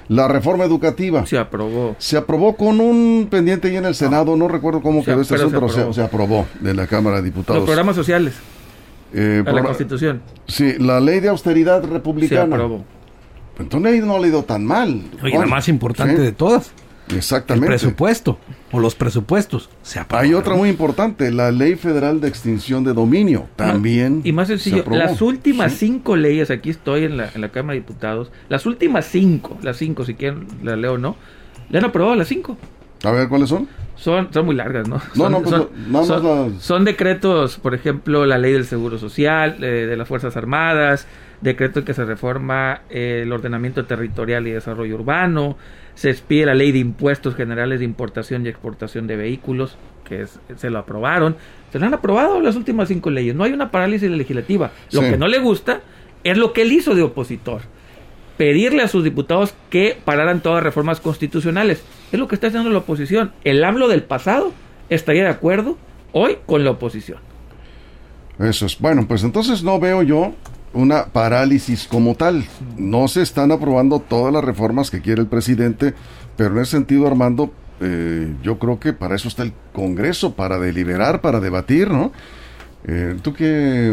La 0.08 0.28
reforma 0.28 0.64
educativa. 0.64 1.26
Se 1.26 1.38
aprobó. 1.38 1.96
Se 1.98 2.16
aprobó 2.16 2.56
con 2.56 2.80
un 2.80 3.28
pendiente 3.30 3.68
ahí 3.68 3.76
en 3.76 3.84
el 3.84 3.94
Senado, 3.94 4.36
no, 4.36 4.48
recuerdo 4.48 4.80
cómo 4.80 5.04
quedó 5.04 5.20
este 5.20 5.34
asunto, 5.34 5.66
pero 5.66 5.92
se, 5.92 6.02
aprobó 6.02 6.46
de 6.60 6.74
la 6.74 6.86
Cámara 6.86 7.16
de 7.16 7.22
Diputados. 7.22 7.60
Los 7.60 7.66
programas 7.66 7.96
sociales. 7.96 8.34
Eh, 9.12 9.42
la 9.44 9.62
Constitución. 9.62 10.22
Sí, 10.46 10.74
la 10.78 11.00
ley 11.00 11.20
de 11.20 11.28
austeridad 11.28 11.82
republicana. 11.84 12.56
Se 12.56 12.62
aprobó. 12.62 12.84
Entonces 13.58 14.04
no 14.04 14.16
ha 14.16 14.20
leído 14.20 14.44
tan 14.44 14.64
mal. 14.64 15.02
Oye, 15.22 15.38
la 15.38 15.46
más 15.46 15.68
importante 15.68 16.20
de 16.20 16.32
todas. 16.32 16.72
Exactamente. 17.16 17.66
El 17.66 17.70
presupuesto 17.70 18.38
o 18.72 18.80
los 18.80 18.94
presupuestos 18.94 19.70
se 19.82 20.00
Hay 20.10 20.34
otra 20.34 20.54
muy 20.54 20.68
importante, 20.68 21.30
la 21.30 21.50
Ley 21.50 21.76
Federal 21.76 22.20
de 22.20 22.28
Extinción 22.28 22.84
de 22.84 22.92
Dominio, 22.92 23.48
también. 23.56 24.20
y 24.24 24.32
más 24.32 24.48
sencillo, 24.48 24.84
las 24.90 25.22
últimas 25.22 25.72
cinco 25.72 26.16
leyes, 26.16 26.50
aquí 26.50 26.70
estoy 26.70 27.04
en 27.04 27.16
la, 27.16 27.30
en 27.34 27.40
la 27.40 27.50
Cámara 27.50 27.74
de 27.74 27.80
Diputados, 27.80 28.30
las 28.48 28.66
últimas 28.66 29.06
cinco, 29.06 29.56
las 29.62 29.76
cinco, 29.76 30.04
si 30.04 30.14
quieren 30.14 30.46
la 30.62 30.76
leo 30.76 30.94
o 30.94 30.98
no, 30.98 31.16
le 31.70 31.78
han 31.78 31.84
aprobado 31.84 32.14
las 32.14 32.28
cinco. 32.28 32.56
A 33.04 33.10
ver, 33.12 33.28
¿cuáles 33.28 33.48
son? 33.48 33.68
Son, 33.96 34.32
son 34.32 34.46
muy 34.46 34.54
largas, 34.54 34.88
¿no? 34.88 34.96
No, 35.14 35.24
son, 35.24 35.32
no, 35.32 35.42
pues 35.42 36.06
son, 36.06 36.60
son, 36.60 36.84
decretos, 36.84 37.58
por 37.58 37.74
ejemplo, 37.74 38.26
la 38.26 38.38
ley 38.38 38.52
del 38.52 38.64
Seguro 38.64 38.96
Social, 38.98 39.56
eh, 39.62 39.86
de 39.86 39.96
las 39.96 40.06
Fuerzas 40.06 40.36
Armadas, 40.36 41.06
decreto 41.40 41.80
en 41.80 41.84
que 41.84 41.94
se 41.94 42.04
reforma 42.04 42.82
eh, 42.90 43.22
el 43.24 43.32
ordenamiento 43.32 43.84
territorial 43.86 44.46
y 44.46 44.52
desarrollo 44.52 44.94
urbano, 44.94 45.56
se 45.98 46.10
expide 46.10 46.46
la 46.46 46.54
ley 46.54 46.70
de 46.70 46.78
impuestos 46.78 47.34
generales 47.34 47.80
de 47.80 47.84
importación 47.84 48.46
y 48.46 48.48
exportación 48.48 49.08
de 49.08 49.16
vehículos, 49.16 49.76
que 50.04 50.26
se 50.54 50.70
lo 50.70 50.78
aprobaron. 50.78 51.34
Se 51.72 51.80
lo 51.80 51.86
han 51.86 51.94
aprobado 51.94 52.40
las 52.40 52.54
últimas 52.54 52.86
cinco 52.86 53.10
leyes. 53.10 53.34
No 53.34 53.42
hay 53.42 53.52
una 53.52 53.72
parálisis 53.72 54.08
legislativa. 54.08 54.70
Lo 54.92 55.00
que 55.00 55.16
no 55.16 55.26
le 55.26 55.40
gusta 55.40 55.80
es 56.22 56.38
lo 56.38 56.52
que 56.52 56.62
él 56.62 56.70
hizo 56.70 56.94
de 56.94 57.02
opositor. 57.02 57.62
Pedirle 58.36 58.84
a 58.84 58.86
sus 58.86 59.02
diputados 59.02 59.54
que 59.70 59.98
pararan 60.04 60.40
todas 60.40 60.62
reformas 60.62 61.00
constitucionales. 61.00 61.82
Es 62.12 62.18
lo 62.20 62.28
que 62.28 62.36
está 62.36 62.46
haciendo 62.46 62.70
la 62.70 62.78
oposición. 62.78 63.32
El 63.42 63.64
hablo 63.64 63.88
del 63.88 64.04
pasado 64.04 64.52
estaría 64.90 65.24
de 65.24 65.30
acuerdo 65.30 65.78
hoy 66.12 66.38
con 66.46 66.62
la 66.62 66.70
oposición. 66.70 67.18
Eso 68.38 68.66
es. 68.66 68.78
Bueno, 68.78 69.08
pues 69.08 69.24
entonces 69.24 69.64
no 69.64 69.80
veo 69.80 70.04
yo 70.04 70.32
una 70.78 71.06
parálisis 71.06 71.88
como 71.88 72.14
tal. 72.14 72.44
No 72.76 73.08
se 73.08 73.22
están 73.22 73.50
aprobando 73.50 73.98
todas 73.98 74.32
las 74.32 74.44
reformas 74.44 74.90
que 74.90 75.00
quiere 75.00 75.20
el 75.20 75.26
presidente, 75.26 75.94
pero 76.36 76.54
en 76.54 76.62
ese 76.62 76.72
sentido, 76.72 77.06
Armando, 77.06 77.52
eh, 77.80 78.32
yo 78.42 78.58
creo 78.58 78.78
que 78.78 78.92
para 78.92 79.16
eso 79.16 79.28
está 79.28 79.42
el 79.42 79.52
Congreso, 79.72 80.34
para 80.34 80.58
deliberar, 80.58 81.20
para 81.20 81.40
debatir, 81.40 81.90
¿no? 81.90 82.12
Eh, 82.90 83.16
¿Tú 83.20 83.34
qué, 83.34 83.92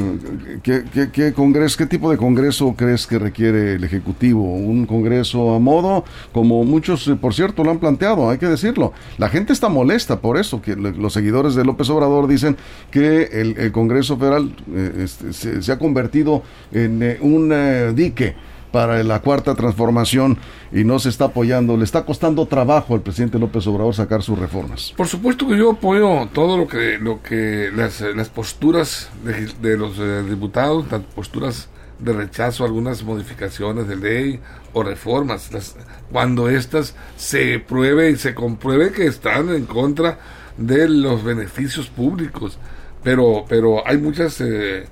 qué, 0.63 1.33
congreso, 1.33 1.77
qué 1.77 1.85
tipo 1.85 2.09
de 2.09 2.15
congreso 2.15 2.75
crees 2.77 3.05
que 3.05 3.19
requiere 3.19 3.73
el 3.73 3.83
Ejecutivo? 3.83 4.41
¿Un 4.41 4.85
congreso 4.85 5.53
a 5.53 5.59
modo? 5.59 6.05
Como 6.31 6.63
muchos, 6.63 7.05
eh, 7.09 7.17
por 7.17 7.33
cierto, 7.33 7.65
lo 7.65 7.71
han 7.71 7.79
planteado, 7.79 8.29
hay 8.29 8.37
que 8.37 8.47
decirlo. 8.47 8.93
La 9.17 9.27
gente 9.27 9.51
está 9.51 9.67
molesta 9.67 10.21
por 10.21 10.37
eso, 10.37 10.61
que 10.61 10.77
los 10.77 11.11
seguidores 11.11 11.55
de 11.55 11.65
López 11.65 11.89
Obrador 11.89 12.29
dicen 12.29 12.55
que 12.89 13.23
el, 13.33 13.71
Congreso 13.73 14.15
Federal 14.15 14.55
eh, 14.73 15.03
este, 15.03 15.61
se, 15.61 15.71
ha 15.73 15.77
convertido 15.77 16.43
en 16.71 17.17
un 17.19 17.95
dique 17.95 18.35
para 18.75 19.01
la 19.05 19.21
cuarta 19.21 19.55
transformación 19.55 20.37
y 20.73 20.83
no 20.83 20.99
se 20.99 21.07
está 21.07 21.25
apoyando. 21.25 21.77
Le 21.77 21.85
está 21.85 22.03
costando 22.03 22.45
trabajo 22.45 22.93
al 22.93 22.99
presidente 22.99 23.39
López 23.39 23.65
Obrador 23.67 23.95
sacar 23.95 24.21
sus 24.21 24.37
reformas. 24.37 24.93
Por 24.97 25.07
supuesto 25.07 25.47
que 25.47 25.57
yo 25.57 25.71
apoyo 25.71 26.27
todo 26.33 26.57
lo 26.57 26.67
que, 26.67 26.97
lo 26.97 27.23
que 27.23 27.71
las, 27.73 28.01
las 28.01 28.27
posturas 28.27 29.09
de, 29.23 29.77
los 29.77 29.97
eh, 29.97 30.23
diputados, 30.29 30.91
las 30.91 31.03
posturas 31.03 31.69
de 31.99 32.11
rechazo 32.11 32.65
a 32.65 32.67
algunas 32.67 33.01
modificaciones 33.01 33.87
de 33.87 33.95
ley 33.95 34.41
o 34.73 34.83
reformas, 34.83 35.53
las, 35.53 35.77
cuando 36.11 36.49
éstas 36.49 36.95
se 37.15 37.59
pruebe 37.59 38.09
y 38.09 38.17
se 38.17 38.35
compruebe 38.35 38.91
que 38.91 39.07
están 39.07 39.55
en 39.55 39.67
contra 39.67 40.19
de 40.57 40.89
los 40.89 41.23
beneficios 41.23 41.87
públicos. 41.87 42.57
Pero, 43.05 43.45
pero 43.47 43.87
hay 43.87 43.97
muchas 43.99 44.41
eh, 44.41 44.83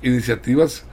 iniciativas 0.00 0.86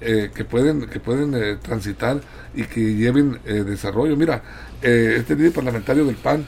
eh, 0.00 0.30
que 0.34 0.44
pueden, 0.44 0.86
que 0.86 0.98
pueden 0.98 1.34
eh, 1.34 1.58
transitar 1.60 2.20
y 2.54 2.64
que 2.64 2.94
lleven 2.94 3.38
eh, 3.44 3.64
desarrollo. 3.64 4.16
Mira, 4.16 4.42
este 4.80 5.36
líder 5.36 5.52
parlamentario 5.52 6.06
del 6.06 6.16
PAN 6.16 6.46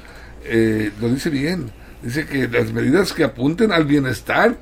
lo 1.01 1.09
dice 1.11 1.29
bien, 1.29 1.71
dice 2.03 2.27
que 2.27 2.49
las 2.49 2.73
medidas 2.73 3.13
que 3.13 3.25
apunten 3.25 3.71
al 3.71 3.85
bienestar 3.85 4.59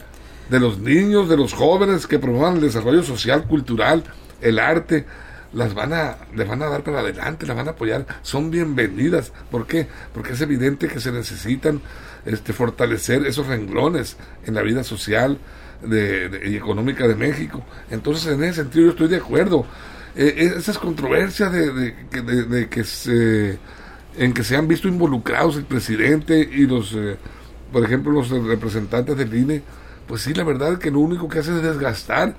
de 0.49 0.59
los 0.59 0.81
niños, 0.81 1.29
de 1.29 1.37
los 1.37 1.53
jóvenes, 1.53 2.09
que 2.09 2.19
promuevan 2.19 2.57
el 2.57 2.63
desarrollo 2.63 3.05
social, 3.05 3.47
cultural, 3.47 4.03
el 4.41 4.59
arte, 4.59 5.07
las 5.53 5.73
van 5.75 5.93
a, 5.93 6.17
les 6.35 6.49
van 6.49 6.63
a 6.63 6.67
dar 6.67 6.83
para 6.83 6.99
adelante, 7.01 7.47
las 7.47 7.57
van 7.57 7.69
a 7.69 7.73
apoyar, 7.73 8.07
son 8.23 8.51
bienvenidas. 8.51 9.33
¿Por 9.53 9.67
qué? 9.69 9.87
Porque 10.13 10.33
es 10.33 10.41
evidente 10.41 10.89
que 10.89 10.99
se 10.99 11.13
necesitan 11.13 11.81
este, 12.25 12.53
fortalecer 12.53 13.27
esos 13.27 13.47
renglones 13.47 14.17
en 14.47 14.55
la 14.55 14.63
vida 14.63 14.83
social, 14.83 15.39
de, 15.83 16.51
y 16.51 16.57
económica 16.57 17.07
de 17.07 17.15
México. 17.15 17.65
Entonces, 17.91 18.33
en 18.33 18.43
ese 18.45 18.63
sentido, 18.63 18.87
yo 18.87 18.91
estoy 18.91 19.09
de 19.09 19.17
acuerdo. 19.17 19.67
Eh, 20.17 20.53
esas 20.57 20.79
controversias 20.79 21.53
de, 21.53 21.71
de, 21.73 22.69
que 22.69 22.85
se, 22.85 23.59
en 24.17 24.33
que 24.33 24.43
se 24.43 24.57
han 24.57 24.67
visto 24.67 24.89
involucrados 24.89 25.57
el 25.57 25.65
presidente 25.65 26.39
y 26.39 26.67
los, 26.67 26.93
eh, 26.95 27.17
por 27.73 27.85
ejemplo, 27.85 28.13
los 28.13 28.31
representantes 28.31 29.17
del 29.17 29.33
INE, 29.35 29.63
pues 30.07 30.23
sí, 30.23 30.35
la 30.35 30.43
verdad 30.43 30.73
es 30.73 30.79
que 30.81 30.91
lo 30.91 30.99
único 30.99 31.29
que 31.29 31.39
hace 31.39 31.55
es 31.55 31.63
desgastar 31.63 32.35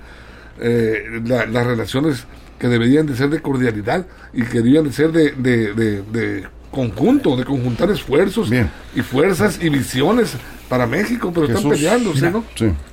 eh, 0.60 1.22
las 1.24 1.66
relaciones 1.66 2.26
que 2.58 2.68
deberían 2.68 3.06
de 3.06 3.16
ser 3.16 3.30
de 3.30 3.40
cordialidad 3.40 4.06
y 4.34 4.42
que 4.42 4.58
deberían 4.58 4.84
de 4.84 4.92
ser 4.92 5.10
de, 5.10 5.32
de 5.32 6.46
conjunto, 6.72 7.36
de 7.36 7.44
conjuntar 7.44 7.90
esfuerzos 7.90 8.50
y 8.96 9.02
fuerzas 9.02 9.58
y 9.62 9.68
visiones 9.68 10.34
para 10.72 10.86
México, 10.86 11.32
pero 11.34 11.48
están 11.48 11.68
peleando, 11.68 12.14
¿no? 12.14 12.44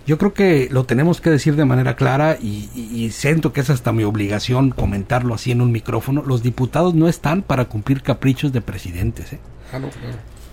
Yo 0.06 0.18
creo 0.18 0.34
que 0.34 0.68
lo 0.70 0.84
tenemos 0.84 1.22
que 1.22 1.30
decir 1.30 1.56
de 1.56 1.64
manera 1.64 1.96
clara 1.96 2.38
y, 2.38 3.10
siento 3.14 3.54
que 3.54 3.62
es 3.62 3.70
hasta 3.70 3.94
mi 3.94 4.04
obligación 4.04 4.72
comentarlo 4.72 5.34
así 5.34 5.52
en 5.52 5.62
un 5.62 5.72
micrófono. 5.72 6.22
Los 6.28 6.44
diputados 6.44 6.94
no 6.94 7.08
están 7.08 7.42
para 7.42 7.70
cumplir 7.70 8.02
caprichos 8.02 8.52
de 8.52 8.60
presidentes. 8.60 9.32
¿eh? 9.32 9.40
Ah, 9.72 9.80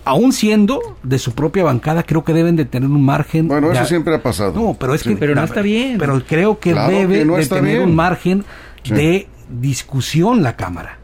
Aún 0.05 0.31
siendo 0.31 0.79
de 1.03 1.19
su 1.19 1.33
propia 1.33 1.65
bancada, 1.65 2.03
creo 2.03 2.23
que 2.23 2.31
deben 2.31 2.55
de 2.55 2.63
tener 2.63 2.89
un 2.89 3.03
margen. 3.03 3.49
Bueno, 3.49 3.73
eso 3.73 3.83
siempre 3.83 4.15
ha 4.15 4.23
pasado. 4.23 4.53
No, 4.53 4.77
pero 4.79 4.93
es 4.93 5.03
que. 5.03 5.17
Pero 5.17 5.35
no 5.35 5.43
está 5.43 5.61
bien. 5.61 5.97
Pero 5.97 6.23
creo 6.25 6.59
que 6.59 6.73
debe 6.73 7.25
de 7.25 7.45
tener 7.45 7.81
un 7.81 7.93
margen 7.93 8.45
de 8.85 9.27
discusión 9.49 10.43
la 10.43 10.55
Cámara 10.55 10.97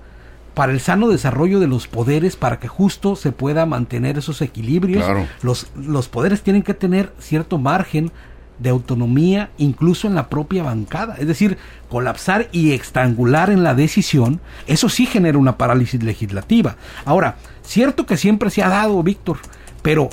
para 0.54 0.72
el 0.72 0.80
sano 0.80 1.08
desarrollo 1.10 1.60
de 1.60 1.68
los 1.68 1.88
poderes, 1.88 2.36
para 2.36 2.60
que 2.60 2.68
justo 2.68 3.16
se 3.16 3.32
pueda 3.32 3.66
mantener 3.66 4.18
esos 4.18 4.42
equilibrios. 4.42 5.06
Los, 5.42 5.68
los 5.76 6.08
poderes 6.08 6.42
tienen 6.42 6.64
que 6.64 6.74
tener 6.74 7.14
cierto 7.20 7.58
margen 7.58 8.12
de 8.60 8.70
autonomía 8.70 9.50
incluso 9.58 10.08
en 10.08 10.16
la 10.16 10.30
propia 10.30 10.64
bancada. 10.64 11.16
Es 11.20 11.28
decir, 11.28 11.58
colapsar 11.90 12.50
y 12.52 12.72
estrangular 12.72 13.50
en 13.50 13.64
la 13.64 13.74
decisión, 13.74 14.40
eso 14.68 14.90
sí 14.90 15.06
genera 15.06 15.38
una 15.38 15.58
parálisis 15.58 16.04
legislativa. 16.04 16.76
Ahora, 17.06 17.36
cierto 17.64 18.06
que 18.06 18.18
siempre 18.18 18.50
se 18.50 18.64
ha 18.64 18.70
dado, 18.70 19.02
Víctor, 19.02 19.38
pero 19.82 20.10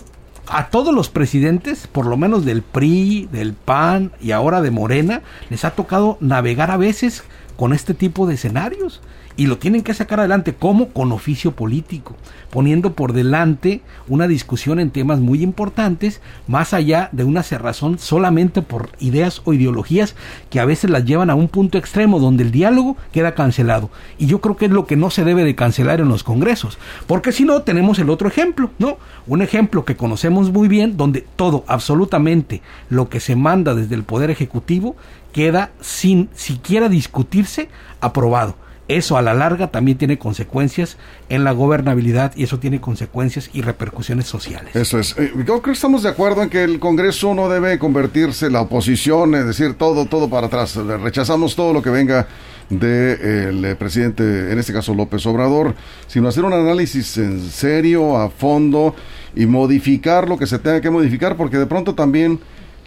a 0.48 0.68
todos 0.68 0.94
los 0.94 1.10
presidentes, 1.10 1.86
por 1.86 2.06
lo 2.06 2.16
menos 2.16 2.44
del 2.44 2.62
PRI, 2.62 3.28
del 3.30 3.52
PAN 3.52 4.12
y 4.20 4.32
ahora 4.32 4.62
de 4.62 4.70
Morena, 4.70 5.22
les 5.48 5.64
ha 5.64 5.72
tocado 5.72 6.16
navegar 6.20 6.70
a 6.70 6.76
veces 6.76 7.22
con 7.56 7.72
este 7.72 7.94
tipo 7.94 8.26
de 8.26 8.34
escenarios 8.34 9.00
y 9.36 9.46
lo 9.46 9.58
tienen 9.58 9.82
que 9.82 9.94
sacar 9.94 10.20
adelante. 10.20 10.54
¿Cómo? 10.54 10.88
Con 10.88 11.12
oficio 11.12 11.52
político, 11.52 12.16
poniendo 12.50 12.92
por 12.94 13.12
delante 13.12 13.80
una 14.08 14.28
discusión 14.28 14.80
en 14.80 14.90
temas 14.90 15.20
muy 15.20 15.42
importantes, 15.42 16.20
más 16.46 16.74
allá 16.74 17.08
de 17.12 17.24
una 17.24 17.42
cerrazón 17.42 17.98
solamente 17.98 18.62
por 18.62 18.90
ideas 18.98 19.42
o 19.44 19.52
ideologías 19.52 20.14
que 20.50 20.60
a 20.60 20.64
veces 20.64 20.90
las 20.90 21.04
llevan 21.04 21.30
a 21.30 21.34
un 21.34 21.48
punto 21.48 21.78
extremo 21.78 22.18
donde 22.18 22.42
el 22.42 22.50
diálogo 22.50 22.96
queda 23.12 23.34
cancelado. 23.34 23.90
Y 24.18 24.26
yo 24.26 24.40
creo 24.40 24.56
que 24.56 24.66
es 24.66 24.72
lo 24.72 24.86
que 24.86 24.96
no 24.96 25.10
se 25.10 25.24
debe 25.24 25.44
de 25.44 25.54
cancelar 25.54 26.00
en 26.00 26.08
los 26.08 26.24
congresos, 26.24 26.78
porque 27.06 27.32
si 27.32 27.44
no 27.44 27.62
tenemos 27.62 27.98
el 27.98 28.10
otro 28.10 28.28
ejemplo, 28.28 28.70
¿no? 28.78 28.98
Un 29.26 29.42
ejemplo 29.42 29.84
que 29.84 29.96
conocemos 29.96 30.50
muy 30.52 30.68
bien 30.68 30.96
donde 30.96 31.24
todo, 31.36 31.64
absolutamente 31.66 32.62
lo 32.88 33.08
que 33.08 33.20
se 33.20 33.36
manda 33.36 33.74
desde 33.74 33.94
el 33.94 34.02
Poder 34.02 34.30
Ejecutivo 34.30 34.96
queda 35.32 35.70
sin 35.80 36.28
siquiera 36.34 36.88
discutirse 36.88 37.68
aprobado 38.00 38.56
eso 38.96 39.16
a 39.16 39.22
la 39.22 39.34
larga 39.34 39.68
también 39.68 39.98
tiene 39.98 40.18
consecuencias 40.18 40.96
en 41.28 41.44
la 41.44 41.52
gobernabilidad 41.52 42.32
y 42.36 42.44
eso 42.44 42.58
tiene 42.58 42.80
consecuencias 42.80 43.50
y 43.52 43.62
repercusiones 43.62 44.26
sociales. 44.26 44.74
Eso 44.74 44.98
es. 44.98 45.16
Eh, 45.18 45.32
yo 45.36 45.44
creo 45.44 45.62
que 45.62 45.70
estamos 45.72 46.02
de 46.02 46.08
acuerdo 46.08 46.42
en 46.42 46.50
que 46.50 46.64
el 46.64 46.78
Congreso 46.78 47.34
no 47.34 47.48
debe 47.48 47.78
convertirse 47.78 48.50
la 48.50 48.62
oposición, 48.62 49.34
es 49.34 49.46
decir, 49.46 49.74
todo, 49.74 50.06
todo 50.06 50.28
para 50.28 50.48
atrás. 50.48 50.76
Rechazamos 50.76 51.56
todo 51.56 51.72
lo 51.72 51.82
que 51.82 51.90
venga 51.90 52.26
del 52.70 53.62
de, 53.62 53.76
presidente, 53.76 54.52
en 54.52 54.58
este 54.58 54.72
caso 54.72 54.94
López 54.94 55.26
Obrador, 55.26 55.74
sino 56.06 56.28
hacer 56.28 56.44
un 56.44 56.52
análisis 56.52 57.18
en 57.18 57.40
serio, 57.50 58.16
a 58.16 58.30
fondo 58.30 58.94
y 59.34 59.46
modificar 59.46 60.28
lo 60.28 60.38
que 60.38 60.46
se 60.46 60.58
tenga 60.58 60.80
que 60.80 60.90
modificar, 60.90 61.36
porque 61.36 61.58
de 61.58 61.66
pronto 61.66 61.94
también 61.94 62.38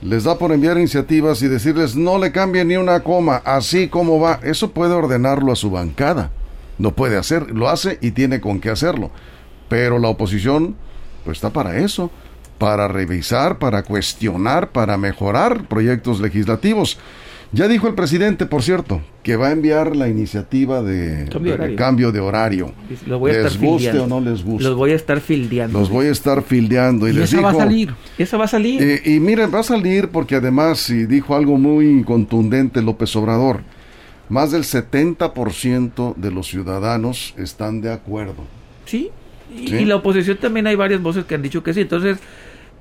les 0.01 0.23
da 0.23 0.37
por 0.37 0.51
enviar 0.51 0.77
iniciativas 0.77 1.41
y 1.41 1.47
decirles 1.47 1.95
no 1.95 2.17
le 2.17 2.31
cambien 2.31 2.67
ni 2.67 2.75
una 2.75 3.01
coma, 3.01 3.41
así 3.45 3.87
como 3.87 4.19
va. 4.19 4.39
Eso 4.43 4.71
puede 4.71 4.93
ordenarlo 4.93 5.51
a 5.51 5.55
su 5.55 5.71
bancada. 5.71 6.31
No 6.77 6.91
puede 6.91 7.17
hacer, 7.17 7.51
lo 7.51 7.69
hace 7.69 7.99
y 8.01 8.11
tiene 8.11 8.41
con 8.41 8.59
qué 8.59 8.69
hacerlo. 8.69 9.11
Pero 9.69 9.99
la 9.99 10.09
oposición 10.09 10.75
pues 11.23 11.37
está 11.37 11.51
para 11.51 11.77
eso, 11.77 12.11
para 12.57 12.87
revisar, 12.87 13.59
para 13.59 13.83
cuestionar, 13.83 14.71
para 14.71 14.97
mejorar 14.97 15.67
proyectos 15.67 16.19
legislativos. 16.19 16.97
Ya 17.53 17.67
dijo 17.67 17.87
el 17.87 17.93
presidente, 17.93 18.47
por 18.47 18.63
cierto, 18.63 19.01
que 19.21 19.35
va 19.35 19.49
a 19.49 19.51
enviar 19.51 19.95
la 19.95 20.07
iniciativa 20.07 20.81
de 20.81 21.29
cambio 21.77 22.11
de 22.11 22.19
horario. 22.19 22.73
les 22.89 23.59
guste 23.59 23.99
o 23.99 24.07
no 24.07 24.19
les 24.21 24.43
guste. 24.43 24.63
Los 24.63 24.75
voy 24.75 24.89
a 24.91 24.95
estar 24.95 25.21
fildeando. 25.21 25.79
Los 25.79 25.89
voy 25.89 26.07
a 26.07 26.11
estar 26.11 26.41
fildeando. 26.41 27.07
Y, 27.07 27.21
esa 27.21 27.41
va 27.41 27.51
a 27.51 27.53
salir. 27.53 27.93
Esa 28.17 28.37
va 28.37 28.45
a 28.45 28.47
salir. 28.47 28.81
Eh, 28.81 29.01
y 29.05 29.19
miren, 29.19 29.53
va 29.53 29.59
a 29.59 29.63
salir 29.63 30.09
porque 30.09 30.35
además, 30.35 30.89
y 30.89 31.05
dijo 31.05 31.35
algo 31.35 31.59
muy 31.59 32.03
contundente 32.03 32.81
López 32.81 33.15
Obrador, 33.15 33.61
más 34.29 34.51
del 34.51 34.63
70% 34.63 36.15
de 36.15 36.31
los 36.31 36.47
ciudadanos 36.47 37.35
están 37.37 37.81
de 37.81 37.91
acuerdo. 37.91 38.45
¿Sí? 38.85 39.11
¿Sí? 39.55 39.75
y 39.75 39.85
la 39.85 39.97
oposición 39.97 40.37
también 40.37 40.65
hay 40.65 40.75
varias 40.75 41.03
voces 41.03 41.25
que 41.25 41.35
han 41.35 41.43
dicho 41.43 41.61
que 41.61 41.75
sí. 41.75 41.81
Entonces, 41.81 42.17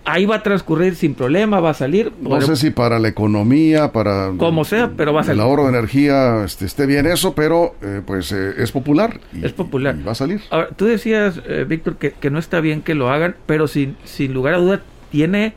ahí 0.05 0.27
va 0.27 0.37
a 0.37 0.43
transcurrir 0.43 0.95
sin 0.95 1.15
problema, 1.15 1.61
va 1.61 1.71
a 1.71 1.75
salir. 1.75 2.13
No 2.21 2.41
sé 2.41 2.57
si 2.57 2.71
para 2.71 2.99
la 2.99 3.09
economía, 3.09 3.93
para... 3.93 4.33
Como 4.37 4.65
sea, 4.65 4.91
pero 4.97 5.13
va 5.13 5.21
a 5.21 5.25
salir. 5.25 5.41
El 5.41 5.47
ahorro 5.47 5.65
de 5.65 5.71
energía 5.71 6.45
este, 6.45 6.65
esté 6.65 6.87
bien 6.87 7.07
eso, 7.07 7.35
pero 7.35 7.75
eh, 7.83 8.03
pues 8.05 8.33
eh, 8.33 8.55
es 8.59 8.73
popular. 8.73 9.21
es 9.41 9.53
popular. 9.53 9.97
va 10.07 10.13
a 10.13 10.17
salir. 10.17 10.41
Ahora, 10.51 10.69
tú 10.69 10.87
decías, 10.87 11.41
eh, 11.47 11.65
Víctor, 11.69 11.97
que, 11.97 12.13
que, 12.13 12.31
no 12.31 12.39
está 12.39 12.61
bien 12.61 12.83
que 12.83 12.95
lo 12.95 13.11
hagan, 13.11 13.37
pero 13.47 13.69
sin, 13.69 13.97
sin 14.05 14.33
lugar 14.35 14.55
a 14.55 14.59
duda 14.59 14.83
tiene... 15.11 15.55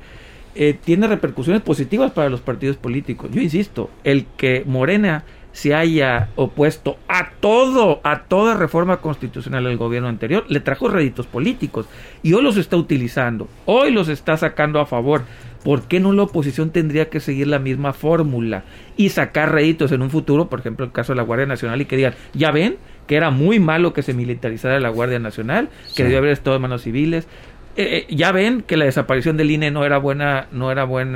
tiene 0.85 1.07
repercusiones 1.07 1.61
positivas 1.61 2.11
para 2.11 2.29
los 2.29 2.39
partidos 2.39 2.77
políticos. 2.77 3.29
Yo 3.33 3.41
insisto, 3.41 3.89
el 4.05 4.25
que 4.37 4.63
Morena 4.65 5.25
se 5.55 5.73
haya 5.73 6.27
opuesto 6.35 6.97
a 7.07 7.29
todo, 7.39 8.01
a 8.03 8.23
toda 8.23 8.55
reforma 8.55 8.97
constitucional 8.97 9.63
del 9.63 9.77
gobierno 9.77 10.09
anterior, 10.09 10.43
le 10.49 10.59
trajo 10.59 10.89
réditos 10.89 11.27
políticos 11.27 11.87
y 12.23 12.33
hoy 12.33 12.43
los 12.43 12.57
está 12.57 12.75
utilizando, 12.75 13.47
hoy 13.63 13.91
los 13.91 14.09
está 14.09 14.35
sacando 14.35 14.81
a 14.81 14.85
favor. 14.85 15.21
¿Por 15.63 15.83
qué 15.83 16.01
no 16.01 16.11
la 16.11 16.23
oposición 16.23 16.71
tendría 16.71 17.09
que 17.09 17.21
seguir 17.21 17.47
la 17.47 17.59
misma 17.59 17.93
fórmula 17.93 18.65
y 18.97 19.09
sacar 19.09 19.53
réditos 19.53 19.93
en 19.93 20.01
un 20.01 20.09
futuro, 20.09 20.49
por 20.49 20.59
ejemplo, 20.59 20.85
el 20.85 20.91
caso 20.91 21.13
de 21.13 21.17
la 21.17 21.23
Guardia 21.23 21.45
Nacional 21.45 21.79
y 21.79 21.85
que 21.85 21.95
digan, 21.95 22.15
ya 22.33 22.51
ven 22.51 22.75
que 23.07 23.15
era 23.15 23.31
muy 23.31 23.61
malo 23.61 23.93
que 23.93 24.03
se 24.03 24.13
militarizara 24.13 24.77
la 24.81 24.89
Guardia 24.89 25.19
Nacional, 25.19 25.69
que 25.95 26.03
debió 26.03 26.17
haber 26.17 26.31
estado 26.31 26.57
en 26.57 26.63
manos 26.63 26.81
civiles, 26.81 27.29
eh, 27.77 28.05
ya 28.09 28.33
ven 28.33 28.61
que 28.61 28.75
la 28.75 28.83
desaparición 28.83 29.37
del 29.37 29.51
INE 29.51 29.71
no 29.71 29.85
era 29.85 29.99
buena, 29.99 30.47
no 30.51 30.69
era 30.69 30.83
buen 30.83 31.13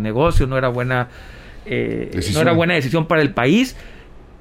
negocio, 0.00 0.46
no 0.46 0.56
era 0.56 0.68
buena, 0.68 1.08
no 1.66 2.40
era 2.40 2.52
buena 2.52 2.74
decisión 2.74 3.06
para 3.06 3.22
el 3.22 3.32
país 3.32 3.76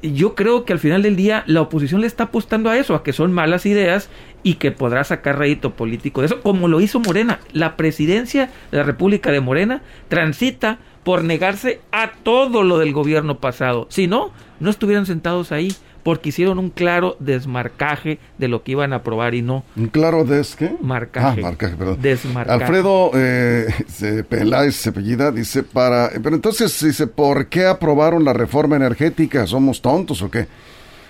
yo 0.04 0.36
creo 0.36 0.66
que 0.66 0.74
al 0.74 0.80
final 0.80 1.02
del 1.02 1.16
día 1.16 1.44
la 1.48 1.62
oposición 1.62 2.02
le 2.02 2.08
está 2.08 2.26
apostando 2.26 2.70
a 2.70 2.78
eso, 2.78 2.94
a 2.94 3.04
que 3.04 3.14
son 3.14 3.32
malas 3.32 3.66
ideas 3.66 4.10
y 4.44 4.56
que 4.56 4.72
podrá 4.72 5.04
sacar 5.06 5.40
rédito 5.40 5.76
político 5.76 6.22
de 6.22 6.28
eso, 6.28 6.42
como 6.42 6.68
lo 6.68 6.82
hizo 6.82 7.00
Morena. 7.00 7.40
La 7.54 7.78
presidencia 7.78 8.50
de 8.72 8.78
la 8.78 8.84
República 8.84 9.32
de 9.32 9.40
Morena 9.40 9.82
transita 10.10 10.80
por 11.04 11.24
negarse 11.24 11.80
a 11.92 12.12
todo 12.24 12.64
lo 12.64 12.78
del 12.80 12.92
gobierno 12.92 13.40
pasado. 13.40 13.88
Si 13.90 14.08
no, 14.08 14.32
no 14.60 14.70
estuvieran 14.70 15.06
sentados 15.06 15.52
ahí 15.54 15.74
porque 16.04 16.30
hicieron 16.30 16.60
un 16.60 16.70
claro 16.70 17.16
desmarcaje 17.20 18.20
de 18.38 18.48
lo 18.48 18.64
que 18.64 18.74
iban 18.74 18.94
a 18.94 18.98
aprobar 18.98 19.34
y 19.34 19.42
no. 19.42 19.64
¿Un 19.76 19.88
claro 19.88 20.26
des 20.26 20.56
qué? 20.56 20.76
Marcaje. 20.82 21.40
Ah, 21.40 21.44
marcaje, 21.44 21.76
perdón. 21.76 21.98
Desmarcaje. 22.02 22.64
Alfredo 22.64 23.12
eh, 23.16 23.68
Peláez 24.28 24.76
Cepellida 24.76 25.32
dice 25.32 25.64
para... 25.64 26.12
Pero 26.22 26.36
entonces 26.36 26.78
dice, 26.84 27.08
¿por 27.08 27.48
qué 27.48 27.66
aprobaron 27.66 28.24
la 28.24 28.34
reforma 28.34 28.76
energética? 28.76 29.48
¿Somos 29.48 29.82
tontos 29.82 30.22
o 30.22 30.30
qué? 30.30 30.48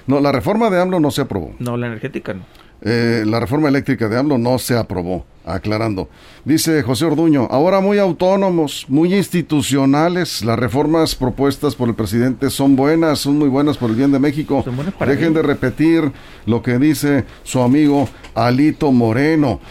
No, 0.06 0.20
la 0.20 0.32
reforma 0.32 0.70
de 0.70 0.82
AMLO 0.82 1.00
no 1.00 1.12
se 1.12 1.22
aprobó. 1.22 1.56
No, 1.60 1.78
la 1.78 1.88
energética 1.88 2.34
no. 2.34 2.44
Eh, 2.86 3.24
la 3.26 3.40
reforma 3.40 3.70
eléctrica 3.70 4.10
de 4.10 4.18
AMLO 4.18 4.38
no 4.38 4.60
se 4.60 4.78
aprobó, 4.78 5.26
aclarando. 5.46 6.10
Dice 6.44 6.82
José 6.84 7.06
Orduño, 7.06 7.48
ahora 7.50 7.80
muy 7.80 7.98
autónomos, 7.98 8.86
muy 8.90 9.16
institucionales, 9.16 10.44
las 10.44 10.60
reformas 10.60 11.16
propuestas 11.16 11.76
por 11.76 11.88
el 11.88 11.96
presidente 11.96 12.50
son 12.50 12.76
buenas, 12.76 13.20
son 13.20 13.38
muy 13.40 13.48
buenas 13.48 13.78
por 13.78 13.90
el 13.90 13.96
bien 13.96 14.12
de 14.12 14.20
México. 14.20 14.66
Dejen 15.00 15.34
de 15.34 15.42
repetir 15.42 16.12
lo 16.46 16.62
que 16.62 16.78
dice 16.78 17.24
su 17.44 17.62
amigo 17.62 18.10
Alito 18.36 18.92
Moreno. 18.92 19.62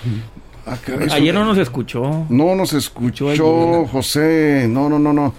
Ah, 0.67 0.79
Ayer 1.11 1.35
no 1.35 1.45
nos 1.45 1.59
escuchó. 1.59 2.25
No 2.31 2.55
nos 2.55 2.73
escuchó, 2.73 3.87
José. 3.87 4.67
No, 4.71 4.89
no, 4.89 4.99
no, 4.99 5.13
no. 5.13 5.35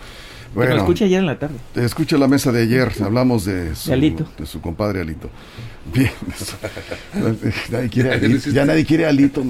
Bueno, 0.54 0.76
escucha 0.76 1.06
ayer 1.06 1.20
en 1.20 1.26
la 1.26 1.40
tarde. 1.40 1.56
Escucha 1.76 2.18
la 2.18 2.28
mesa 2.28 2.52
de 2.52 2.64
ayer, 2.64 2.92
hablamos 3.04 3.46
de 3.46 3.76
su, 3.76 3.92
Alito. 3.92 4.26
de 4.38 4.46
su 4.46 4.62
compadre 4.62 5.02
Alito. 5.02 5.30
Bien. 5.94 6.12
nadie 7.72 7.90
quiere 7.90 8.12
Alito. 8.14 8.50
Ya 8.50 8.66
nadie 8.66 8.86
quiere 8.86 9.06
Alito. 9.06 9.44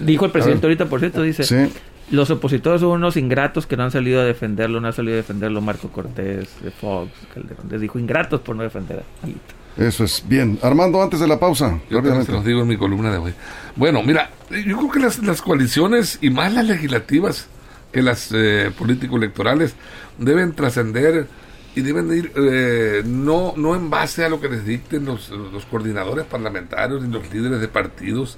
Dijo 0.00 0.24
el 0.26 0.30
presidente 0.30 0.66
ahorita, 0.66 0.86
por 0.86 1.00
cierto, 1.00 1.22
dice... 1.22 1.70
Los 2.10 2.28
opositores 2.30 2.82
son 2.82 2.90
unos 2.90 3.16
ingratos 3.16 3.66
que 3.66 3.74
no 3.74 3.84
han 3.84 3.90
salido 3.90 4.20
a 4.20 4.24
defenderlo, 4.24 4.80
no 4.80 4.88
ha 4.88 4.92
salido 4.92 5.14
a 5.14 5.16
defenderlo 5.16 5.62
Marco 5.62 5.88
Cortés, 5.88 6.46
de 6.62 6.70
Fox, 6.70 7.10
Calderón. 7.32 7.68
Les 7.70 7.80
dijo 7.80 7.98
ingratos 7.98 8.42
por 8.42 8.54
no 8.54 8.62
defender 8.64 8.98
a 8.98 9.24
Alito. 9.24 9.40
Eso 9.78 10.04
es. 10.04 10.22
Bien. 10.28 10.58
Armando, 10.62 11.02
antes 11.02 11.20
de 11.20 11.26
la 11.26 11.38
pausa. 11.38 11.80
Yo 11.88 12.02
se 12.02 12.32
los 12.32 12.44
digo 12.44 12.60
en 12.62 12.68
mi 12.68 12.76
columna 12.76 13.10
de 13.10 13.16
hoy. 13.16 13.32
Bueno, 13.76 14.02
mira, 14.02 14.30
yo 14.50 14.76
creo 14.76 14.90
que 14.90 15.00
las, 15.00 15.22
las 15.22 15.40
coaliciones 15.40 16.18
y 16.20 16.28
más 16.28 16.52
las 16.52 16.66
legislativas 16.66 17.48
que 17.92 18.02
las 18.02 18.30
eh, 18.32 18.70
político-electorales 18.76 19.74
deben 20.18 20.54
trascender 20.54 21.26
y 21.74 21.80
deben 21.80 22.12
ir 22.12 22.32
eh, 22.36 23.02
no, 23.04 23.54
no 23.56 23.74
en 23.74 23.88
base 23.88 24.24
a 24.24 24.28
lo 24.28 24.40
que 24.40 24.48
les 24.48 24.64
dicten 24.64 25.04
los, 25.04 25.30
los 25.30 25.64
coordinadores 25.66 26.26
parlamentarios 26.26 27.02
ni 27.02 27.12
los 27.12 27.32
líderes 27.32 27.60
de 27.60 27.68
partidos, 27.68 28.36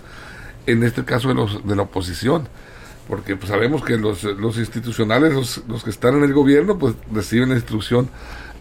en 0.66 0.82
este 0.82 1.04
caso 1.04 1.28
de, 1.28 1.34
los, 1.34 1.66
de 1.66 1.76
la 1.76 1.82
oposición, 1.82 2.48
porque 3.08 3.36
pues, 3.36 3.50
sabemos 3.50 3.84
que 3.84 3.96
los, 3.96 4.22
los 4.24 4.56
institucionales, 4.56 5.34
los, 5.34 5.62
los, 5.68 5.82
que 5.84 5.90
están 5.90 6.16
en 6.16 6.24
el 6.24 6.32
gobierno, 6.32 6.78
pues 6.78 6.94
reciben 7.12 7.50
la 7.50 7.56
instrucción 7.56 8.08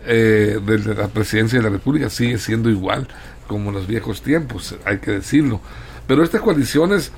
eh, 0.05 0.60
de, 0.65 0.79
la 0.96 1.08
presidencia 1.08 1.60
de 1.60 1.63
la 1.63 1.70
República, 1.70 2.10
sigue 2.10 2.38
siendo 2.38 2.70
igual 2.70 3.08
como 3.48 3.70
en 3.70 3.75
los 3.75 3.88
viejos 3.88 4.22
tiempos, 4.22 4.75
hay 4.86 4.98
que 4.98 5.12
decirlo. 5.12 5.62
Pero 6.08 6.24
estas 6.24 6.41
coaliciones 6.41 7.12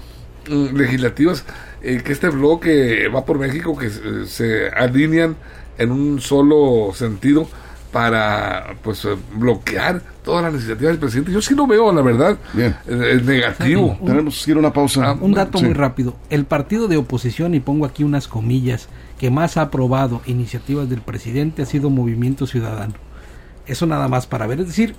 mm, 0.49 0.75
legislativas, 0.75 1.45
eh, 1.81 2.01
que 2.03 2.11
este 2.11 2.29
bloque 2.29 3.07
va 3.07 3.25
por 3.25 3.39
México, 3.39 3.77
que 3.77 3.89
se 3.89 4.69
alinean 4.69 5.37
en 5.77 5.91
un 5.91 6.21
solo 6.21 6.91
sentido 6.93 7.47
para 7.95 8.75
pues 8.83 9.05
eh, 9.05 9.15
bloquear 9.35 10.01
todas 10.21 10.43
las 10.43 10.53
iniciativas 10.53 10.91
del 10.91 10.99
presidente. 10.99 11.31
Yo 11.31 11.41
sí 11.41 11.55
lo 11.55 11.65
veo, 11.65 11.93
la 11.93 12.01
verdad, 12.01 12.37
Bien. 12.51 12.75
Es, 12.85 13.23
negativo. 13.23 13.97
Tenemos 14.05 14.43
que 14.43 14.51
ir 14.51 14.57
a 14.57 14.59
una 14.59 14.73
pausa. 14.73 15.13
un 15.13 15.31
dato 15.31 15.61
muy 15.61 15.71
rápido. 15.71 16.13
El 16.29 16.43
partido 16.43 16.89
de 16.89 16.97
oposición, 16.97 17.55
y 17.55 17.61
pongo 17.61 17.85
aquí 17.85 18.03
unas 18.03 18.27
comillas, 18.27 18.89
que 19.17 19.31
más 19.31 19.55
ha 19.55 19.61
aprobado 19.61 20.21
iniciativas 20.25 20.89
del 20.89 20.99
presidente 20.99 21.61
ha 21.61 21.65
sido 21.65 21.89
Movimiento 21.89 22.47
Ciudadano. 22.47 22.95
Eso 23.65 23.85
nada 23.85 24.09
más 24.09 24.27
para 24.27 24.45
ver. 24.45 24.59
Es 24.59 24.67
decir, 24.67 24.95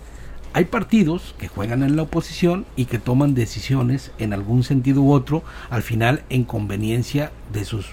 hay 0.55 0.65
partidos 0.65 1.35
que 1.39 1.49
juegan 1.49 1.83
en 1.83 1.97
la 1.97 2.03
oposición 2.05 2.65
y 2.77 2.87
que 2.87 2.99
toman 2.99 3.35
decisiones 3.35 4.11
en 4.17 4.33
algún 4.33 4.63
sentido 4.63 5.03
u 5.03 5.13
otro, 5.13 5.43
al 5.69 5.83
final 5.83 6.23
en 6.31 6.45
conveniencia 6.45 7.31
de 7.53 7.67
sus 7.67 7.91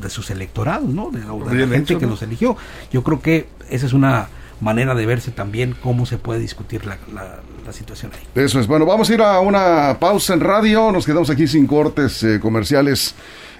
de 0.00 0.10
sus 0.10 0.30
electorados, 0.30 0.88
¿no? 0.88 1.10
De, 1.10 1.20
la, 1.20 1.68
gente 1.68 1.98
que 1.98 2.06
los 2.06 2.22
eligió. 2.22 2.56
Yo 2.92 3.02
creo 3.02 3.20
que 3.20 3.48
esa 3.68 3.86
es 3.86 3.92
una 3.92 4.28
manera 4.60 4.94
de 4.94 5.06
verse 5.06 5.30
también 5.30 5.74
cómo 5.82 6.06
se 6.06 6.18
puede 6.18 6.40
discutir 6.40 6.86
la, 6.86 6.98
la, 7.14 7.72
situación 7.72 8.12
ahí. 8.14 8.44
Eso 8.44 8.60
es. 8.60 8.66
Bueno, 8.68 8.86
vamos 8.86 9.10
a 9.10 9.14
ir 9.14 9.20
a 9.20 9.40
una 9.40 9.98
pausa 9.98 10.34
en 10.34 10.40
radio. 10.40 10.92
Nos 10.92 11.04
quedamos 11.04 11.28
aquí 11.30 11.48
sin 11.48 11.66
cortes 11.66 12.22
eh, 12.22 12.38
comerciales 12.40 13.14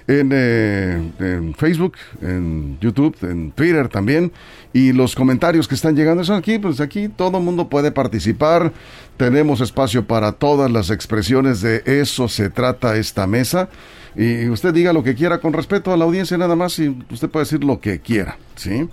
en, 0.07 0.31
eh, 0.33 1.11
en, 1.19 1.53
Facebook, 1.53 1.95
en 2.21 2.79
YouTube, 2.79 3.17
en 3.21 3.51
Twitter 3.51 3.89
también. 3.89 4.31
Y 4.71 4.93
los 4.93 5.13
comentarios 5.13 5.67
que 5.67 5.75
están 5.75 5.95
llegando 5.95 6.23
son 6.23 6.37
aquí, 6.37 6.57
pues 6.57 6.79
aquí 6.79 7.09
todo 7.09 7.37
el 7.37 7.43
mundo 7.43 7.67
puede 7.67 7.91
participar. 7.91 8.71
Tenemos 9.17 9.59
espacio 9.59 10.07
para 10.07 10.31
todas 10.31 10.71
las 10.71 10.89
expresiones 10.89 11.61
de 11.61 11.83
eso 11.85 12.29
se 12.29 12.49
trata 12.49 12.95
esta 12.95 13.27
mesa 13.27 13.69
y 14.17 14.49
usted 14.49 14.73
diga 14.73 14.91
lo 14.93 15.03
que 15.03 15.13
quiera 15.13 15.39
con 15.39 15.53
respeto 15.53 15.93
a 15.93 15.97
la 15.97 16.05
audiencia 16.05 16.37
nada 16.37 16.55
más 16.55 16.79
y 16.79 16.89
usted 17.11 17.29
puede 17.29 17.45
decir 17.45 17.63
lo 17.63 17.79
que 17.79 17.99
quiera, 17.99 18.37
¿sí? 18.55 18.89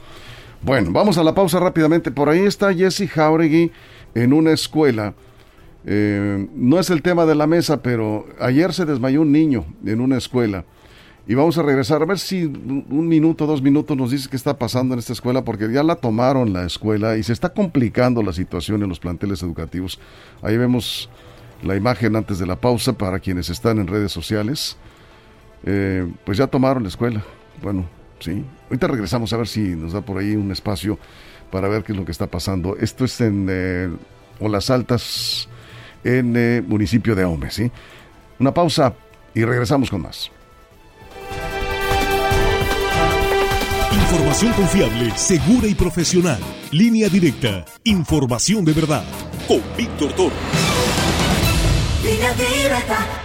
Bueno, 0.60 0.90
vamos 0.92 1.16
a 1.16 1.24
la 1.24 1.34
pausa 1.34 1.58
rápidamente. 1.58 2.10
Por 2.10 2.28
ahí 2.28 2.40
está 2.40 2.72
Jesse 2.72 3.08
Jauregui 3.08 3.72
en 4.14 4.32
una 4.32 4.52
escuela. 4.52 5.14
Eh, 5.86 6.46
no 6.54 6.78
es 6.78 6.90
el 6.90 7.02
tema 7.02 7.26
de 7.26 7.34
la 7.34 7.46
mesa, 7.46 7.82
pero 7.82 8.26
ayer 8.38 8.72
se 8.72 8.84
desmayó 8.84 9.22
un 9.22 9.32
niño 9.32 9.64
en 9.84 10.00
una 10.00 10.18
escuela. 10.18 10.64
Y 11.26 11.34
vamos 11.34 11.56
a 11.56 11.62
regresar 11.62 12.02
a 12.02 12.04
ver 12.04 12.18
si 12.18 12.44
un 12.44 13.08
minuto, 13.08 13.46
dos 13.46 13.62
minutos 13.62 13.96
nos 13.96 14.10
dice 14.10 14.28
qué 14.28 14.36
está 14.36 14.58
pasando 14.58 14.92
en 14.92 15.00
esta 15.00 15.14
escuela, 15.14 15.42
porque 15.42 15.72
ya 15.72 15.82
la 15.82 15.96
tomaron 15.96 16.52
la 16.52 16.66
escuela 16.66 17.16
y 17.16 17.22
se 17.22 17.32
está 17.32 17.48
complicando 17.54 18.22
la 18.22 18.34
situación 18.34 18.82
en 18.82 18.90
los 18.90 19.00
planteles 19.00 19.42
educativos. 19.42 19.98
Ahí 20.42 20.58
vemos 20.58 21.08
la 21.62 21.76
imagen 21.76 22.14
antes 22.14 22.38
de 22.38 22.46
la 22.46 22.56
pausa 22.56 22.92
para 22.92 23.20
quienes 23.20 23.48
están 23.48 23.78
en 23.78 23.86
redes 23.86 24.12
sociales. 24.12 24.76
Eh, 25.64 26.06
pues 26.24 26.38
ya 26.38 26.46
tomaron 26.46 26.82
la 26.82 26.88
escuela. 26.88 27.22
Bueno, 27.62 27.86
sí. 28.20 28.44
Ahorita 28.68 28.86
regresamos 28.86 29.32
a 29.32 29.36
ver 29.36 29.48
si 29.48 29.60
nos 29.60 29.92
da 29.92 30.00
por 30.00 30.18
ahí 30.18 30.36
un 30.36 30.52
espacio 30.52 30.98
para 31.50 31.68
ver 31.68 31.82
qué 31.84 31.92
es 31.92 31.98
lo 31.98 32.04
que 32.04 32.12
está 32.12 32.26
pasando. 32.26 32.76
Esto 32.76 33.04
es 33.04 33.20
en 33.20 33.46
eh, 33.50 33.88
Olas 34.40 34.70
Altas, 34.70 35.48
en 36.02 36.34
eh, 36.36 36.62
municipio 36.66 37.14
de 37.14 37.22
Ahome, 37.22 37.50
¿sí? 37.50 37.70
Una 38.38 38.52
pausa 38.52 38.94
y 39.34 39.44
regresamos 39.44 39.90
con 39.90 40.02
más. 40.02 40.30
Información 43.92 44.52
confiable, 44.52 45.10
segura 45.16 45.66
y 45.66 45.74
profesional. 45.74 46.38
Línea 46.70 47.08
directa. 47.08 47.64
Información 47.84 48.64
de 48.64 48.72
verdad. 48.72 49.04
Con 49.48 49.60
Víctor 49.76 50.12
Toro. 50.12 50.34
Línea 52.02 52.32
directa. 52.34 53.23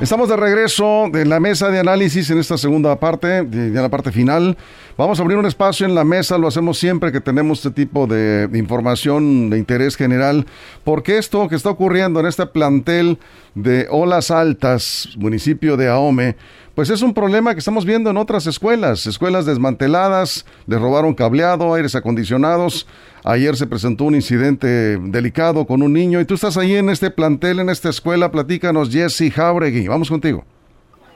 Estamos 0.00 0.30
de 0.30 0.36
regreso 0.36 1.10
de 1.12 1.26
la 1.26 1.40
mesa 1.40 1.68
de 1.70 1.78
análisis 1.78 2.30
en 2.30 2.38
esta 2.38 2.56
segunda 2.56 2.98
parte, 2.98 3.46
ya 3.50 3.82
la 3.82 3.90
parte 3.90 4.10
final. 4.10 4.56
Vamos 5.00 5.18
a 5.18 5.22
abrir 5.22 5.38
un 5.38 5.46
espacio 5.46 5.86
en 5.86 5.94
la 5.94 6.04
mesa, 6.04 6.36
lo 6.36 6.46
hacemos 6.46 6.78
siempre 6.78 7.10
que 7.10 7.22
tenemos 7.22 7.60
este 7.60 7.70
tipo 7.70 8.06
de, 8.06 8.50
información 8.52 9.48
de 9.48 9.56
interés 9.56 9.96
general, 9.96 10.44
porque 10.84 11.16
esto 11.16 11.48
que 11.48 11.54
está 11.54 11.70
ocurriendo 11.70 12.20
en 12.20 12.26
este 12.26 12.44
plantel 12.44 13.18
de 13.54 13.86
Olas 13.88 14.30
Altas, 14.30 15.08
municipio 15.16 15.78
de 15.78 15.88
Ahome, 15.88 16.36
pues 16.74 16.90
es 16.90 17.00
un 17.00 17.14
problema 17.14 17.54
que 17.54 17.60
estamos 17.60 17.86
viendo 17.86 18.10
en 18.10 18.18
otras 18.18 18.46
escuelas, 18.46 19.06
escuelas 19.06 19.46
desmanteladas, 19.46 20.44
de 20.66 20.78
robaron 20.78 21.14
cableado, 21.14 21.72
aires 21.72 21.94
acondicionados. 21.94 22.86
Ayer 23.24 23.56
se 23.56 23.66
presentó 23.66 24.04
un 24.04 24.16
incidente 24.16 24.98
delicado 24.98 25.64
con 25.64 25.80
un 25.80 25.94
niño 25.94 26.20
y 26.20 26.26
tú 26.26 26.34
estás 26.34 26.58
ahí 26.58 26.74
en 26.74 26.90
este 26.90 27.10
plantel, 27.10 27.60
en 27.60 27.70
esta 27.70 27.88
escuela. 27.88 28.30
Platícanos, 28.30 28.90
Jesse 28.90 29.32
Jauregui. 29.32 29.88
Vamos 29.88 30.10
contigo. 30.10 30.44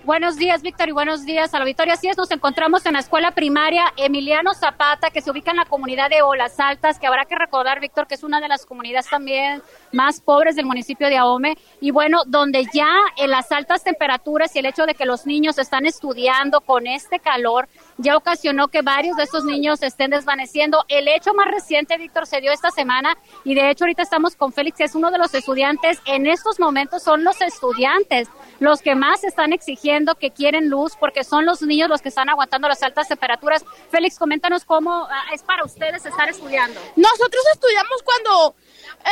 Buenos 0.04 0.36
días, 0.36 0.60
Víctor, 0.60 0.90
y 0.90 0.92
buenos 0.92 1.24
días 1.24 1.54
a 1.54 1.58
la 1.58 1.64
Victoria. 1.64 1.94
Así 1.94 2.08
es, 2.08 2.18
nos 2.18 2.30
encontramos 2.30 2.84
en 2.84 2.92
la 2.92 2.98
escuela 2.98 3.30
primaria 3.30 3.86
Emiliano 3.96 4.52
Zapata, 4.52 5.08
que 5.08 5.22
se 5.22 5.30
ubica 5.30 5.50
en 5.50 5.56
la 5.56 5.64
comunidad 5.64 6.10
de 6.10 6.20
Olas 6.20 6.60
Altas, 6.60 6.98
que 6.98 7.06
habrá 7.06 7.24
que 7.24 7.34
recordar, 7.36 7.80
Víctor, 7.80 8.06
que 8.06 8.14
es 8.14 8.22
una 8.22 8.38
de 8.38 8.48
las 8.48 8.66
comunidades 8.66 9.08
también 9.08 9.62
más 9.92 10.20
pobres 10.20 10.56
del 10.56 10.66
municipio 10.66 11.08
de 11.08 11.16
Ahome. 11.16 11.56
Y 11.80 11.90
bueno, 11.90 12.20
donde 12.26 12.66
ya 12.74 12.90
en 13.16 13.30
las 13.30 13.50
altas 13.50 13.82
temperaturas 13.82 14.54
y 14.54 14.58
el 14.58 14.66
hecho 14.66 14.84
de 14.84 14.94
que 14.94 15.06
los 15.06 15.24
niños 15.24 15.56
están 15.56 15.86
estudiando 15.86 16.60
con 16.60 16.86
este 16.86 17.18
calor, 17.18 17.66
ya 17.98 18.16
ocasionó 18.16 18.68
que 18.68 18.82
varios 18.82 19.16
de 19.16 19.24
estos 19.24 19.44
niños 19.44 19.82
estén 19.82 20.10
desvaneciendo. 20.10 20.84
El 20.88 21.08
hecho 21.08 21.34
más 21.34 21.46
reciente, 21.48 21.96
Víctor, 21.96 22.26
se 22.26 22.40
dio 22.40 22.52
esta 22.52 22.70
semana 22.70 23.16
y 23.44 23.54
de 23.54 23.70
hecho 23.70 23.84
ahorita 23.84 24.02
estamos 24.02 24.36
con 24.36 24.52
Félix, 24.52 24.78
que 24.78 24.84
es 24.84 24.94
uno 24.94 25.10
de 25.10 25.18
los 25.18 25.34
estudiantes. 25.34 25.98
En 26.06 26.26
estos 26.26 26.58
momentos 26.58 27.02
son 27.02 27.24
los 27.24 27.40
estudiantes 27.40 28.28
los 28.60 28.82
que 28.82 28.94
más 28.94 29.24
están 29.24 29.52
exigiendo 29.52 30.14
que 30.14 30.30
quieren 30.30 30.68
luz 30.68 30.94
porque 30.98 31.24
son 31.24 31.44
los 31.44 31.62
niños 31.62 31.88
los 31.88 32.02
que 32.02 32.08
están 32.08 32.28
aguantando 32.28 32.68
las 32.68 32.82
altas 32.82 33.08
temperaturas. 33.08 33.64
Félix, 33.90 34.18
coméntanos 34.18 34.64
cómo 34.64 35.06
ah, 35.10 35.24
es 35.32 35.42
para 35.42 35.64
ustedes 35.64 36.04
estar 36.04 36.28
estudiando. 36.28 36.80
Nosotros 36.96 37.44
estudiamos 37.52 38.02
cuando 38.02 38.54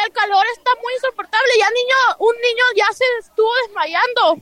el 0.04 0.12
calor 0.12 0.44
está 0.54 0.70
muy 0.82 0.92
insoportable. 0.94 1.50
Ya 1.58 1.68
niño, 1.70 2.16
un 2.18 2.34
niño 2.34 2.64
ya 2.76 2.92
se 2.92 3.04
estuvo 3.20 3.50
desmayando. 3.66 4.36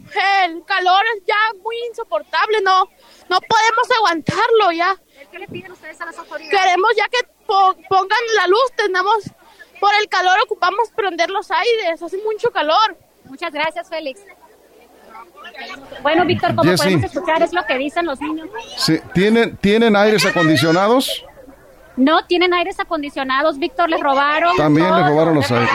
El 0.44 0.64
calor 0.64 1.03
es 1.16 1.24
ya 1.26 1.53
muy 1.62 1.76
insoportable, 1.88 2.61
no, 2.62 2.88
no 3.31 3.38
podemos 3.40 3.87
aguantarlo 3.97 4.73
ya. 4.73 4.97
¿Qué 5.31 5.38
le 5.38 5.47
piden 5.47 5.71
ustedes 5.71 6.01
a 6.01 6.07
las 6.07 6.19
autoridades? 6.19 6.51
Queremos 6.51 6.90
ya 6.97 7.09
que 7.09 7.19
pongan 7.47 8.19
la 8.37 8.47
luz, 8.49 8.73
tenemos, 8.77 9.31
por 9.79 9.90
el 10.01 10.09
calor 10.09 10.37
ocupamos 10.45 10.90
prender 10.97 11.31
los 11.31 11.49
aires, 11.51 12.03
hace 12.03 12.19
mucho 12.25 12.51
calor. 12.51 12.97
Muchas 13.27 13.53
gracias, 13.53 13.88
Félix. 13.88 14.21
Bueno, 16.03 16.25
Víctor, 16.25 16.57
como 16.57 16.75
podemos 16.75 17.05
escuchar, 17.05 17.43
es 17.43 17.53
lo 17.53 17.64
que 17.64 17.79
dicen 17.79 18.05
los 18.07 18.21
niños. 18.21 18.49
Sí. 18.77 18.99
¿Tienen, 19.14 19.57
¿Tienen 19.59 19.95
aires 19.95 20.27
acondicionados? 20.27 21.25
No 21.97 22.25
tienen 22.27 22.53
aires 22.53 22.81
acondicionados, 22.81 23.59
Víctor, 23.59 23.90
les 23.90 24.01
robaron. 24.01 24.57
También 24.57 24.93
les 24.97 25.07
robaron 25.07 25.35
los 25.37 25.51
aires. 25.51 25.71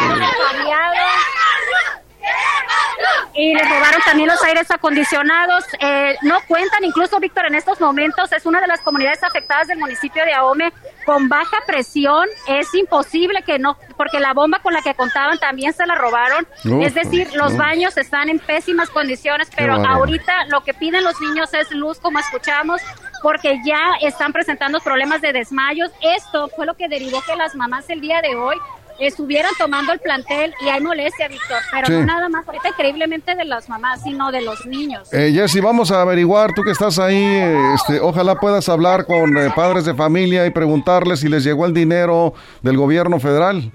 Y 3.33 3.53
les 3.53 3.69
robaron 3.69 4.01
también 4.05 4.29
los 4.29 4.41
aires 4.43 4.71
acondicionados. 4.71 5.65
Eh, 5.79 6.15
no 6.21 6.39
cuentan, 6.47 6.83
incluso 6.85 7.19
Víctor, 7.19 7.47
en 7.47 7.55
estos 7.55 7.81
momentos 7.81 8.31
es 8.31 8.45
una 8.45 8.61
de 8.61 8.67
las 8.67 8.79
comunidades 8.79 9.23
afectadas 9.23 9.67
del 9.67 9.77
municipio 9.77 10.23
de 10.23 10.33
Ahome 10.33 10.71
con 11.05 11.27
baja 11.27 11.57
presión. 11.67 12.27
Es 12.47 12.73
imposible 12.73 13.43
que 13.43 13.59
no, 13.59 13.77
porque 13.97 14.19
la 14.21 14.33
bomba 14.33 14.59
con 14.59 14.73
la 14.73 14.81
que 14.81 14.93
contaban 14.93 15.37
también 15.37 15.73
se 15.73 15.85
la 15.85 15.95
robaron. 15.95 16.47
es 16.81 16.93
decir, 16.93 17.33
los 17.33 17.57
baños 17.57 17.97
están 17.97 18.29
en 18.29 18.39
pésimas 18.39 18.89
condiciones, 18.89 19.49
pero 19.55 19.75
ahorita 19.75 20.45
lo 20.45 20.63
que 20.63 20.73
piden 20.73 21.03
los 21.03 21.19
niños 21.19 21.53
es 21.53 21.71
luz, 21.71 21.99
como 21.99 22.19
escuchamos, 22.19 22.81
porque 23.21 23.59
ya 23.65 23.95
están 24.01 24.31
presentando 24.31 24.79
problemas 24.79 25.21
de 25.21 25.33
desmayos. 25.33 25.91
Esto 26.01 26.49
fue 26.55 26.65
lo 26.65 26.75
que 26.75 26.87
derivó 26.87 27.21
que 27.21 27.35
las 27.35 27.53
mamás 27.55 27.89
el 27.89 27.99
día 27.99 28.21
de 28.21 28.35
hoy 28.35 28.55
estuvieran 28.99 29.51
tomando 29.57 29.91
el 29.93 29.99
plantel 29.99 30.53
y 30.61 30.69
hay 30.69 30.81
molestia, 30.81 31.27
Víctor, 31.27 31.57
pero 31.71 31.99
no 31.99 32.05
nada 32.05 32.29
más 32.29 32.47
ahorita 32.47 32.69
increíblemente 32.69 33.35
de 33.35 33.45
las 33.45 33.69
mamás, 33.69 34.03
sino 34.03 34.31
de 34.31 34.41
los 34.41 34.65
niños. 34.65 35.11
Eh, 35.13 35.31
Jessy, 35.33 35.59
vamos 35.59 35.91
a 35.91 36.01
averiguar, 36.01 36.53
tú 36.53 36.63
que 36.63 36.71
estás 36.71 36.99
ahí, 36.99 37.25
este, 37.73 37.99
ojalá 37.99 38.35
puedas 38.35 38.67
hablar 38.69 39.05
con 39.05 39.37
eh, 39.37 39.51
padres 39.55 39.85
de 39.85 39.93
familia 39.93 40.45
y 40.45 40.49
preguntarles 40.49 41.19
si 41.19 41.29
les 41.29 41.43
llegó 41.43 41.65
el 41.65 41.73
dinero 41.73 42.33
del 42.61 42.77
gobierno 42.77 43.19
federal. 43.19 43.71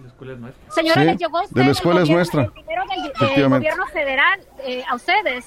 Señora, 0.69 1.05
les 1.05 1.19
llegó 1.19 1.41
de 1.49 1.65
la 1.65 1.71
escuela 1.71 2.03
es 2.03 2.11
nuestra. 2.11 2.43
El 2.43 2.53
dinero 2.55 2.83
del, 3.21 3.49
gobierno 3.49 3.87
federal 3.87 4.41
eh, 4.67 4.85
a 4.89 4.95
ustedes 4.95 5.47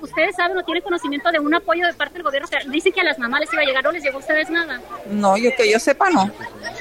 ustedes 0.00 0.34
saben 0.36 0.56
o 0.56 0.62
tienen 0.62 0.82
conocimiento 0.82 1.30
de 1.30 1.38
un 1.38 1.54
apoyo 1.54 1.86
de 1.86 1.94
parte 1.94 2.14
del 2.14 2.22
gobierno. 2.22 2.48
dicen 2.70 2.92
que 2.92 3.00
a 3.00 3.04
las 3.04 3.18
mamás 3.18 3.40
les 3.40 3.52
iba 3.52 3.62
a 3.62 3.64
llegar, 3.64 3.84
¿no 3.84 3.92
les 3.92 4.02
llegó 4.02 4.16
a 4.16 4.20
ustedes 4.20 4.50
nada? 4.50 4.80
No, 5.10 5.36
yo 5.36 5.50
que 5.56 5.70
yo 5.70 5.78
sepa, 5.78 6.10
no. 6.10 6.30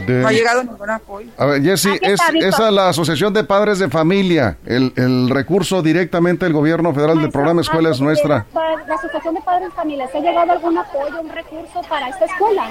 No 0.08 0.28
ha 0.28 0.32
llegado 0.32 0.64
ningún 0.64 0.90
apoyo. 0.90 1.30
A 1.38 1.46
ver, 1.46 1.62
Jessy, 1.62 1.98
es, 2.02 2.20
esa 2.36 2.72
la 2.72 2.90
Asociación 2.90 3.34
de 3.34 3.44
Padres 3.44 3.80
de 3.80 3.90
Familia, 3.90 4.58
el, 4.66 4.94
el 4.96 5.30
recurso 5.30 5.82
directamente 5.82 6.46
del 6.46 6.54
gobierno 6.54 6.94
federal 6.94 7.22
del 7.22 7.32
programa 7.32 7.62
Escuela 7.62 7.90
es 7.92 8.02
Nuestra. 8.02 8.46
La 8.54 8.96
Asociación 8.96 9.36
de 9.36 9.42
Padres 9.42 9.70
de 9.70 9.76
Familia, 9.76 10.08
¿se 10.08 10.18
ha 10.18 10.22
llegado 10.22 10.52
algún 10.52 10.78
apoyo, 10.78 11.22
un 11.22 11.30
recurso 11.30 11.82
para 11.88 12.10
esta 12.10 12.26
escuela? 12.26 12.70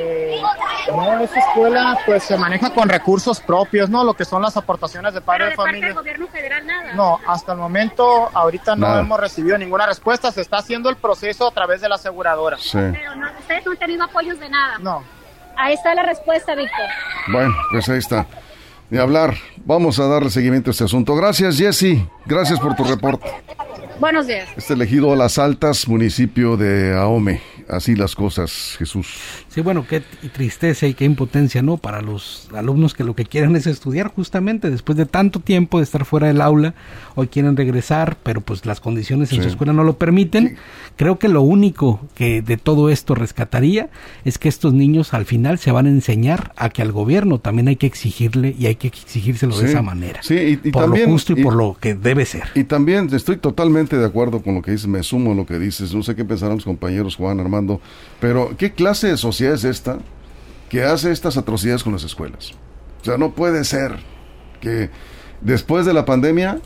Eh, 0.00 0.40
no, 0.88 1.20
esa 1.20 1.38
escuela 1.40 1.98
pues 2.06 2.22
se 2.22 2.36
maneja 2.36 2.70
con 2.70 2.88
recursos 2.88 3.40
propios, 3.40 3.90
¿no? 3.90 4.04
Lo 4.04 4.14
que 4.14 4.24
son 4.24 4.42
las 4.42 4.56
aportaciones 4.56 5.12
de 5.12 5.20
padres 5.20 5.50
de, 5.50 5.56
familia. 5.56 5.86
del 5.86 5.94
gobierno 5.94 6.26
federal 6.28 6.66
nada? 6.66 6.94
No, 6.94 7.18
hasta 7.26 7.52
el 7.52 7.58
momento 7.58 8.30
ahorita 8.32 8.76
no 8.76 8.98
hemos 8.98 9.18
recibido 9.18 9.58
ninguna 9.58 9.86
respuesta, 9.86 10.30
se 10.30 10.40
está 10.40 10.58
haciendo 10.58 10.88
el 10.88 10.96
proceso 10.96 11.48
a 11.48 11.50
través 11.50 11.80
de 11.80 11.88
la 11.88 11.96
aseguradora. 11.96 12.56
Pero 12.72 13.14
no, 13.16 13.26
ustedes 13.40 13.66
no 13.66 13.72
han 13.72 13.78
tenido 13.78 14.04
apoyos 14.04 14.38
de 14.38 14.48
nada. 14.48 14.78
No. 14.78 15.02
Ahí 15.56 15.74
está 15.74 15.94
la 15.94 16.04
respuesta, 16.04 16.54
Víctor. 16.54 16.86
Bueno, 17.32 17.54
pues 17.72 17.88
ahí 17.88 17.98
está. 17.98 18.26
De 18.90 19.00
hablar, 19.00 19.34
vamos 19.64 19.98
a 19.98 20.06
darle 20.06 20.30
seguimiento 20.30 20.70
a 20.70 20.72
este 20.72 20.84
asunto. 20.84 21.14
Gracias, 21.16 21.58
Jesse. 21.58 21.98
Gracias 22.24 22.60
por 22.60 22.74
tu 22.76 22.84
reporte. 22.84 23.28
Buenos 23.98 24.28
días. 24.28 24.48
Este 24.56 24.74
elegido 24.74 25.12
a 25.12 25.16
Las 25.16 25.38
Altas, 25.38 25.88
municipio 25.88 26.56
de 26.56 26.96
Ahome 26.96 27.42
así 27.68 27.94
las 27.94 28.14
cosas, 28.14 28.76
Jesús. 28.78 29.08
Sí, 29.48 29.60
bueno, 29.60 29.86
qué 29.88 30.02
tristeza 30.32 30.86
y 30.86 30.94
qué 30.94 31.04
impotencia, 31.04 31.62
¿no? 31.62 31.76
Para 31.76 32.02
los 32.02 32.48
alumnos 32.54 32.94
que 32.94 33.04
lo 33.04 33.14
que 33.14 33.24
quieren 33.24 33.56
es 33.56 33.66
estudiar 33.66 34.08
justamente 34.08 34.70
después 34.70 34.96
de 34.96 35.06
tanto 35.06 35.40
tiempo 35.40 35.78
de 35.78 35.84
estar 35.84 36.04
fuera 36.04 36.28
del 36.28 36.40
aula, 36.40 36.74
hoy 37.14 37.28
quieren 37.28 37.56
regresar, 37.56 38.16
pero 38.22 38.40
pues 38.40 38.66
las 38.66 38.80
condiciones 38.80 39.32
en 39.32 39.42
su 39.42 39.48
escuela 39.48 39.72
no 39.72 39.84
lo 39.84 39.98
permiten. 39.98 40.56
Creo 40.96 41.18
que 41.18 41.28
lo 41.28 41.42
único 41.42 42.00
que 42.14 42.42
de 42.42 42.56
todo 42.56 42.90
esto 42.90 43.14
rescataría 43.14 43.90
es 44.24 44.38
que 44.38 44.48
estos 44.48 44.72
niños 44.72 45.14
al 45.14 45.24
final 45.24 45.58
se 45.58 45.70
van 45.70 45.86
a 45.86 45.90
enseñar 45.90 46.52
a 46.56 46.70
que 46.70 46.82
al 46.82 46.92
gobierno 46.92 47.38
también 47.38 47.68
hay 47.68 47.76
que 47.76 47.86
exigirle 47.86 48.54
y 48.58 48.66
hay 48.66 48.76
que 48.76 48.88
exigírselo 48.88 49.56
de 49.58 49.68
esa 49.68 49.82
manera. 49.82 50.22
Sí, 50.22 50.60
y, 50.62 50.70
por 50.70 50.84
también, 50.84 51.06
lo 51.06 51.12
justo 51.12 51.32
y, 51.32 51.42
por 51.42 51.54
lo 51.54 51.76
que 51.78 51.94
debe 51.94 52.24
ser. 52.24 52.44
Y 52.54 52.64
también 52.64 53.08
estoy 53.12 53.36
totalmente 53.36 53.96
de 53.96 54.06
acuerdo 54.06 54.42
con 54.42 54.54
lo 54.54 54.62
que 54.62 54.72
dices, 54.72 54.86
me 54.86 55.02
sumo 55.02 55.32
a 55.32 55.34
lo 55.34 55.46
que 55.46 55.58
dices, 55.58 55.94
no 55.94 56.02
sé 56.02 56.14
qué 56.14 56.24
pensarán 56.24 56.56
los 56.56 56.64
compañeros 56.64 57.16
Juan 57.16 57.40
Armando 57.40 57.57
pero 58.20 58.56
¿qué 58.56 58.72
clase 58.72 59.08
de 59.08 59.16
sociedad 59.16 59.54
es 59.54 59.64
esta 59.64 59.98
que 60.68 60.84
hace 60.84 61.12
estas 61.12 61.36
atrocidades 61.36 61.82
con 61.82 61.92
las 61.92 62.04
escuelas? 62.04 62.52
O 63.02 63.04
sea, 63.04 63.16
no 63.16 63.32
puede 63.32 63.64
ser 63.64 63.96
que 64.60 64.90
después 65.40 65.86
de 65.86 65.94
la 65.94 66.04
pandemia 66.04 66.60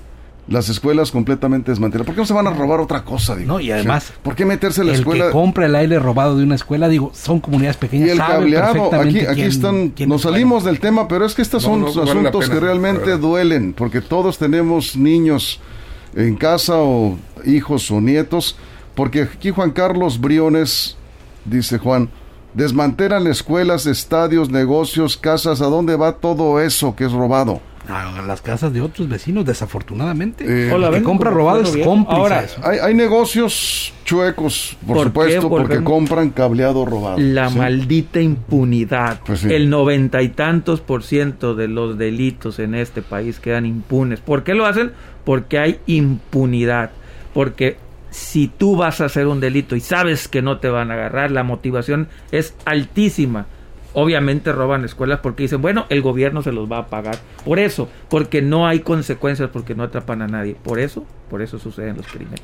las 0.49 0.69
escuelas 0.69 1.13
completamente 1.13 1.71
desmanteladas. 1.71 2.07
¿Por 2.07 2.15
qué 2.15 2.21
no 2.21 2.27
se 2.27 2.33
van 2.35 2.47
a 2.47 2.51
robar 2.51 2.81
otra 2.81 3.05
cosa? 3.05 3.37
No, 3.37 3.61
y 3.61 3.71
además, 3.71 4.13
¿por 4.23 4.35
qué 4.35 4.45
meterse 4.45 4.81
en 4.81 4.89
la 4.89 4.95
escuela? 4.95 5.27
El 5.27 5.31
que 5.31 5.33
compra 5.33 5.67
el 5.67 5.75
aire 5.75 5.99
robado 5.99 6.37
de 6.37 6.43
una 6.43 6.57
escuela, 6.57 6.89
digo, 6.89 7.13
son 7.15 7.39
comunidades 7.41 7.77
pequeñas. 7.77 8.09
Y 8.09 8.11
el 8.13 8.19
cableado, 8.19 8.93
aquí, 8.95 9.21
aquí 9.21 9.43
están, 9.43 9.95
nos 10.07 10.23
salimos 10.23 10.65
del 10.65 10.81
tema, 10.81 11.07
pero 11.07 11.25
es 11.25 11.35
que 11.35 11.43
estos 11.43 11.63
son 11.63 11.85
asuntos 11.85 12.51
que 12.51 12.59
realmente 12.59 13.17
duelen, 13.19 13.73
porque 13.73 14.01
todos 14.01 14.39
tenemos 14.39 14.97
niños 14.97 15.61
en 16.15 16.37
casa 16.37 16.75
o 16.77 17.17
hijos 17.45 17.91
o 17.91 18.01
nietos 18.01 18.57
porque 18.95 19.23
aquí 19.23 19.51
Juan 19.51 19.71
Carlos 19.71 20.21
Briones, 20.21 20.97
dice 21.45 21.79
Juan, 21.79 22.11
desmantelan 22.55 23.27
escuelas, 23.27 23.87
estadios, 23.87 24.51
negocios, 24.51 25.17
casas. 25.17 25.61
¿A 25.61 25.67
dónde 25.67 25.97
va 25.97 26.17
todo 26.17 26.61
eso 26.61 26.95
que 26.95 27.05
es 27.05 27.13
robado? 27.13 27.61
a 27.89 28.23
las 28.23 28.41
casas 28.41 28.73
de 28.73 28.81
otros 28.81 29.09
vecinos, 29.09 29.45
desafortunadamente. 29.45 30.45
Eh, 30.45 30.73
el 30.73 30.91
que 30.91 31.03
compra 31.03 31.31
robado 31.31 31.63
es 31.63 31.77
cómplice. 31.77 32.21
Ahora, 32.21 32.47
hay, 32.63 32.95
negocios 32.95 33.93
chuecos, 34.05 34.77
por, 34.87 35.05
supuesto, 35.05 35.49
porque, 35.49 35.83
compran 35.83 36.31
cableado 36.31 36.85
robado. 36.85 37.19
La 37.19 37.51
maldita 37.51 38.21
impunidad. 38.21 39.21
Pues 39.27 39.45
el 39.45 39.69
noventa 39.69 40.23
y 40.23 40.29
tantos 40.29 40.81
por 40.81 41.03
ciento 41.03 41.55
de 41.55 41.69
los 41.69 41.99
delitos 41.99 42.59
en 42.59 42.75
este 42.75 43.03
país 43.03 43.41
quedan 43.41 43.67
impunes. 43.67 44.21
¿Por 44.21 44.45
qué 44.45 44.55
lo 44.55 44.65
hacen? 44.65 44.93
Porque 45.25 45.59
hay 45.59 45.81
impunidad. 45.87 46.91
Porque 47.35 47.79
si 48.13 48.47
tú 48.47 48.77
vas 48.77 49.01
a 49.01 49.07
hacer 49.07 49.27
un 49.27 49.41
delito 49.41 49.75
y 49.75 49.81
sabes 49.81 50.29
que 50.29 50.43
no 50.43 50.59
te 50.59 50.69
van 50.69 50.91
a 50.91 50.95
agarrar, 50.95 51.31
la 51.31 51.43
motivación 51.43 52.09
es 52.31 52.55
altísima. 52.67 53.47
Obviamente 53.95 54.53
roban 54.53 54.85
escuelas 54.85 55.21
porque 55.21 55.45
dicen, 55.45 55.63
bueno, 55.63 55.87
el 55.89 56.03
gobierno 56.03 56.43
se 56.43 56.53
los 56.53 56.71
va 56.71 56.79
a 56.79 56.87
pagar. 56.87 57.19
Por 57.45 57.59
eso, 57.59 57.89
porque 58.09 58.43
no 58.43 58.67
hay 58.67 58.81
consecuencias, 58.81 59.51
porque 59.51 59.75
no 59.75 59.83
atrapan 59.83 60.23
a 60.23 60.29
nadie. 60.29 60.57
Por 60.63 60.79
eso, 60.79 61.05
por 61.29 61.43
eso 61.43 61.59
suceden 61.59 61.97
los 61.97 62.07
crímenes. 62.07 62.41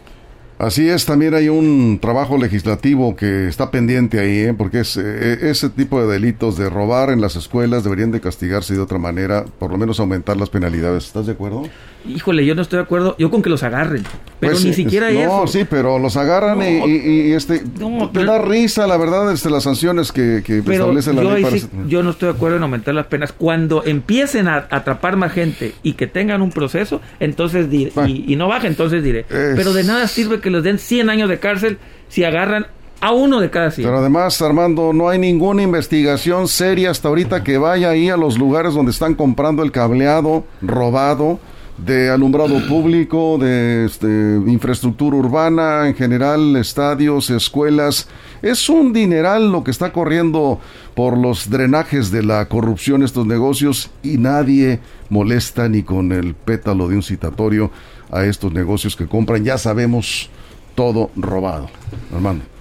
Así 0.58 0.88
es, 0.88 1.06
también 1.06 1.34
hay 1.34 1.48
un 1.48 2.00
trabajo 2.00 2.36
legislativo 2.36 3.14
que 3.14 3.46
está 3.46 3.70
pendiente 3.70 4.18
ahí, 4.18 4.38
¿eh? 4.40 4.54
porque 4.58 4.80
es, 4.80 4.96
eh, 4.96 5.50
ese 5.50 5.68
tipo 5.70 6.00
de 6.00 6.12
delitos 6.12 6.58
de 6.58 6.68
robar 6.68 7.10
en 7.10 7.20
las 7.20 7.36
escuelas 7.36 7.84
deberían 7.84 8.10
de 8.10 8.20
castigarse 8.20 8.74
de 8.74 8.80
otra 8.80 8.98
manera, 8.98 9.44
por 9.44 9.70
lo 9.70 9.78
menos 9.78 10.00
aumentar 10.00 10.36
las 10.36 10.50
penalidades. 10.50 11.04
¿Estás 11.06 11.26
de 11.26 11.32
acuerdo? 11.32 11.62
Híjole, 12.06 12.46
yo 12.46 12.54
no 12.54 12.62
estoy 12.62 12.78
de 12.78 12.82
acuerdo. 12.84 13.16
Yo 13.18 13.30
con 13.30 13.42
que 13.42 13.50
los 13.50 13.62
agarren, 13.62 14.04
pero 14.40 14.52
pues, 14.52 14.64
ni 14.64 14.72
siquiera 14.72 15.10
eso. 15.10 15.40
No, 15.40 15.46
sí, 15.46 15.66
pero 15.68 15.98
los 15.98 16.16
agarran 16.16 16.60
y, 16.62 17.32
este 17.32 17.62
no, 17.78 18.08
da 18.08 18.38
risa, 18.38 18.86
la 18.86 18.96
verdad, 18.96 19.32
este, 19.32 19.50
las 19.50 19.64
sanciones 19.64 20.12
que, 20.12 20.42
que 20.44 20.58
establece 20.58 21.12
la 21.12 21.22
ley. 21.22 21.44
yo 21.86 22.02
no 22.02 22.10
estoy 22.10 22.30
de 22.30 22.34
acuerdo 22.36 22.56
en 22.56 22.62
aumentar 22.62 22.94
las 22.94 23.06
penas. 23.06 23.32
Cuando 23.32 23.84
empiecen 23.84 24.48
a 24.48 24.68
atrapar 24.70 25.16
más 25.16 25.32
gente 25.32 25.74
y 25.82 25.94
que 25.94 26.06
tengan 26.06 26.40
un 26.40 26.50
proceso, 26.50 27.00
entonces 27.20 27.68
diré, 27.68 27.92
y, 28.06 28.36
no 28.36 28.48
baje, 28.48 28.68
entonces 28.68 29.02
diré. 29.02 29.24
Pero 29.28 29.72
de 29.72 29.84
nada 29.84 30.06
sirve 30.08 30.40
que 30.40 30.50
les 30.50 30.62
den 30.62 30.78
100 30.78 31.10
años 31.10 31.28
de 31.28 31.38
cárcel 31.38 31.78
si 32.08 32.24
agarran 32.24 32.66
a 33.00 33.12
uno 33.12 33.40
de 33.40 33.50
cada 33.50 33.70
100. 33.70 33.86
Pero 33.86 33.98
además, 33.98 34.40
Armando, 34.42 34.92
no 34.92 35.08
hay 35.08 35.18
ninguna 35.18 35.62
investigación 35.62 36.48
seria 36.48 36.90
hasta 36.90 37.08
ahorita 37.08 37.44
que 37.44 37.58
vaya 37.58 37.90
ahí 37.90 38.08
a 38.08 38.16
los 38.16 38.38
lugares 38.38 38.74
donde 38.74 38.90
están 38.90 39.14
comprando 39.14 39.62
el 39.62 39.72
cableado 39.72 40.44
robado 40.62 41.38
de 41.84 42.10
alumbrado 42.10 42.60
público, 42.68 43.38
de 43.38 43.86
este, 43.86 44.06
infraestructura 44.46 45.16
urbana, 45.16 45.88
en 45.88 45.94
general, 45.94 46.56
estadios, 46.56 47.30
escuelas. 47.30 48.08
Es 48.42 48.68
un 48.68 48.92
dineral 48.92 49.50
lo 49.50 49.64
que 49.64 49.70
está 49.70 49.92
corriendo 49.92 50.60
por 50.94 51.16
los 51.16 51.50
drenajes 51.50 52.10
de 52.10 52.22
la 52.22 52.46
corrupción 52.48 53.02
estos 53.02 53.26
negocios 53.26 53.90
y 54.02 54.18
nadie 54.18 54.80
molesta 55.08 55.68
ni 55.68 55.82
con 55.82 56.12
el 56.12 56.34
pétalo 56.34 56.88
de 56.88 56.96
un 56.96 57.02
citatorio 57.02 57.70
a 58.10 58.24
estos 58.24 58.52
negocios 58.52 58.96
que 58.96 59.06
compran. 59.06 59.44
Ya 59.44 59.58
sabemos 59.58 60.30
todo 60.74 61.10
robado. 61.16 61.68
Armando. 62.14 62.57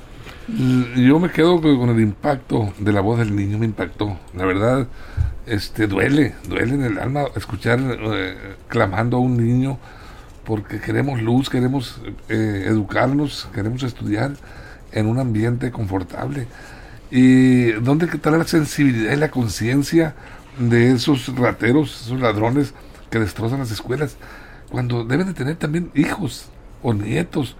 Yo 0.47 1.19
me 1.19 1.29
quedo 1.29 1.60
con 1.60 1.89
el 1.89 1.99
impacto 1.99 2.73
de 2.79 2.93
la 2.93 3.01
voz 3.01 3.19
del 3.19 3.36
niño, 3.36 3.57
me 3.57 3.65
impactó. 3.65 4.17
La 4.33 4.45
verdad, 4.45 4.88
este 5.45 5.88
duele, 5.88 6.36
duele 6.47 6.75
en 6.75 6.83
el 6.83 6.99
alma 6.99 7.25
escuchar 7.36 7.79
eh, 7.81 8.55
clamando 8.69 9.17
a 9.17 9.19
un 9.19 9.36
niño 9.36 9.77
porque 10.45 10.79
queremos 10.79 11.21
luz, 11.21 11.49
queremos 11.49 12.01
eh, 12.29 12.63
educarnos, 12.65 13.49
queremos 13.53 13.83
estudiar 13.83 14.31
en 14.93 15.07
un 15.07 15.19
ambiente 15.19 15.69
confortable. 15.69 16.47
¿Y 17.12 17.71
dónde 17.81 18.05
está 18.05 18.31
la 18.31 18.45
sensibilidad 18.45 19.12
y 19.12 19.17
la 19.17 19.31
conciencia 19.31 20.15
de 20.57 20.93
esos 20.93 21.27
rateros, 21.36 22.03
esos 22.05 22.21
ladrones 22.21 22.73
que 23.10 23.19
destrozan 23.19 23.60
las 23.60 23.71
escuelas? 23.71 24.15
Cuando 24.69 25.03
deben 25.03 25.27
de 25.27 25.33
tener 25.33 25.57
también 25.57 25.91
hijos 25.93 26.47
o 26.81 26.93
nietos 26.93 27.57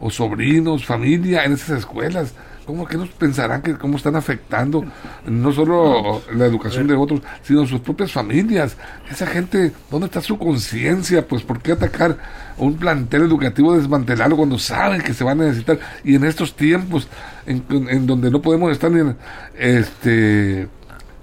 o 0.00 0.10
sobrinos, 0.10 0.84
familia 0.84 1.44
en 1.44 1.52
esas 1.52 1.78
escuelas. 1.78 2.34
¿Cómo 2.66 2.86
que 2.86 2.96
nos 2.96 3.08
pensarán 3.08 3.62
que 3.62 3.76
cómo 3.76 3.96
están 3.96 4.14
afectando 4.14 4.84
no 5.26 5.50
solo 5.50 6.22
la 6.32 6.46
educación 6.46 6.86
de 6.86 6.94
otros, 6.94 7.20
sino 7.42 7.66
sus 7.66 7.80
propias 7.80 8.12
familias? 8.12 8.76
Esa 9.10 9.26
gente, 9.26 9.72
¿dónde 9.90 10.06
está 10.06 10.20
su 10.20 10.38
conciencia? 10.38 11.26
Pues 11.26 11.42
¿por 11.42 11.60
qué 11.60 11.72
atacar 11.72 12.16
un 12.58 12.76
plantel 12.76 13.22
educativo 13.22 13.76
desmantelado 13.76 14.36
cuando 14.36 14.56
saben 14.58 15.00
que 15.00 15.14
se 15.14 15.24
va 15.24 15.32
a 15.32 15.34
necesitar? 15.34 15.80
Y 16.04 16.14
en 16.14 16.24
estos 16.24 16.54
tiempos 16.54 17.08
en, 17.46 17.64
en 17.88 18.06
donde 18.06 18.30
no 18.30 18.40
podemos 18.40 18.70
estar 18.70 18.92
en, 18.92 19.16
este 19.58 20.68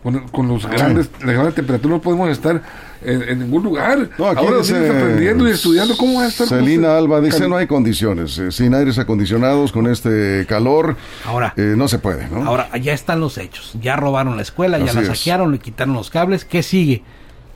con, 0.04 0.48
los 0.48 0.66
grandes, 0.66 1.10
las 1.20 1.34
grandes 1.34 1.56
temperaturas 1.56 1.98
no 1.98 2.02
podemos 2.02 2.30
estar 2.30 2.62
en, 3.02 3.40
ningún 3.40 3.64
lugar. 3.64 4.10
No, 4.18 4.28
aquí 4.28 4.46
Ahora 4.46 4.58
dice, 4.58 4.90
aprendiendo 4.90 5.48
y 5.48 5.52
estudiando 5.52 5.98
cómo 5.98 6.20
va 6.20 6.26
a 6.26 6.28
estar. 6.28 6.48
Celina 6.48 6.98
Alba 6.98 7.22
dice 7.22 7.48
no 7.48 7.58
hay 7.58 7.68
condiciones, 7.68 8.38
eh, 8.38 8.52
sin 8.52 8.74
aires 8.74 8.98
acondicionados, 9.00 9.72
con 9.72 9.88
este 9.88 10.46
calor, 10.48 10.96
ahora 11.26 11.54
eh, 11.58 11.74
no 11.76 11.88
se 11.88 12.00
puede. 12.00 12.28
¿no? 12.28 12.46
Ahora 12.46 12.76
ya 12.78 12.94
están 12.94 13.20
los 13.20 13.38
hechos, 13.38 13.74
ya 13.82 13.96
robaron 13.96 14.36
la 14.36 14.42
escuela, 14.42 14.78
ya 14.80 14.94
la 14.94 15.04
saquearon, 15.06 15.52
le 15.52 15.60
quitaron 15.60 15.94
los 15.94 16.10
cables, 16.10 16.46
¿qué 16.46 16.64
sigue? 16.64 17.04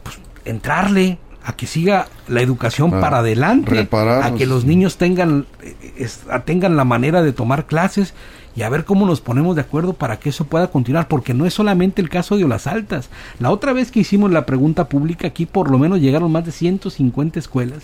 Pues 0.04 0.20
entrarle 0.46 1.20
a 1.44 1.54
que 1.54 1.66
siga 1.66 2.08
la 2.28 2.42
educación 2.42 2.92
ah, 2.94 3.00
para 3.00 3.20
adelante, 3.20 3.88
a 3.92 4.34
que 4.36 4.46
los 4.46 4.66
niños 4.66 4.98
tengan, 4.98 5.48
eh, 5.62 6.08
tengan 6.46 6.78
la 6.78 6.84
manera 6.84 7.24
de 7.24 7.34
tomar 7.34 7.66
clases 7.66 8.14
y 8.56 8.64
a 8.64 8.70
ver 8.70 8.86
cómo 8.86 9.06
nos 9.06 9.22
ponemos 9.22 9.56
de 9.56 9.62
acuerdo 9.62 9.94
para 9.94 10.20
que 10.20 10.30
eso 10.30 10.46
pueda 10.46 10.68
continuar, 10.68 11.08
porque 11.08 11.34
no 11.34 11.46
es 11.46 11.54
solamente 11.54 12.02
el 12.02 12.10
caso 12.10 12.38
de 12.38 12.44
Olas 12.44 12.68
Altas. 12.68 13.10
La 13.40 13.52
otra 13.52 13.74
vez 13.74 13.92
que 13.92 14.02
hicimos 14.02 14.32
la 14.32 14.46
pregunta 14.46 14.90
pública 14.90 15.28
aquí, 15.28 15.46
por 15.46 15.72
lo 15.72 15.78
menos 15.78 16.00
llegaron 16.00 16.32
más 16.32 16.46
de 16.46 16.52
150 16.52 17.40
escuelas 17.40 17.84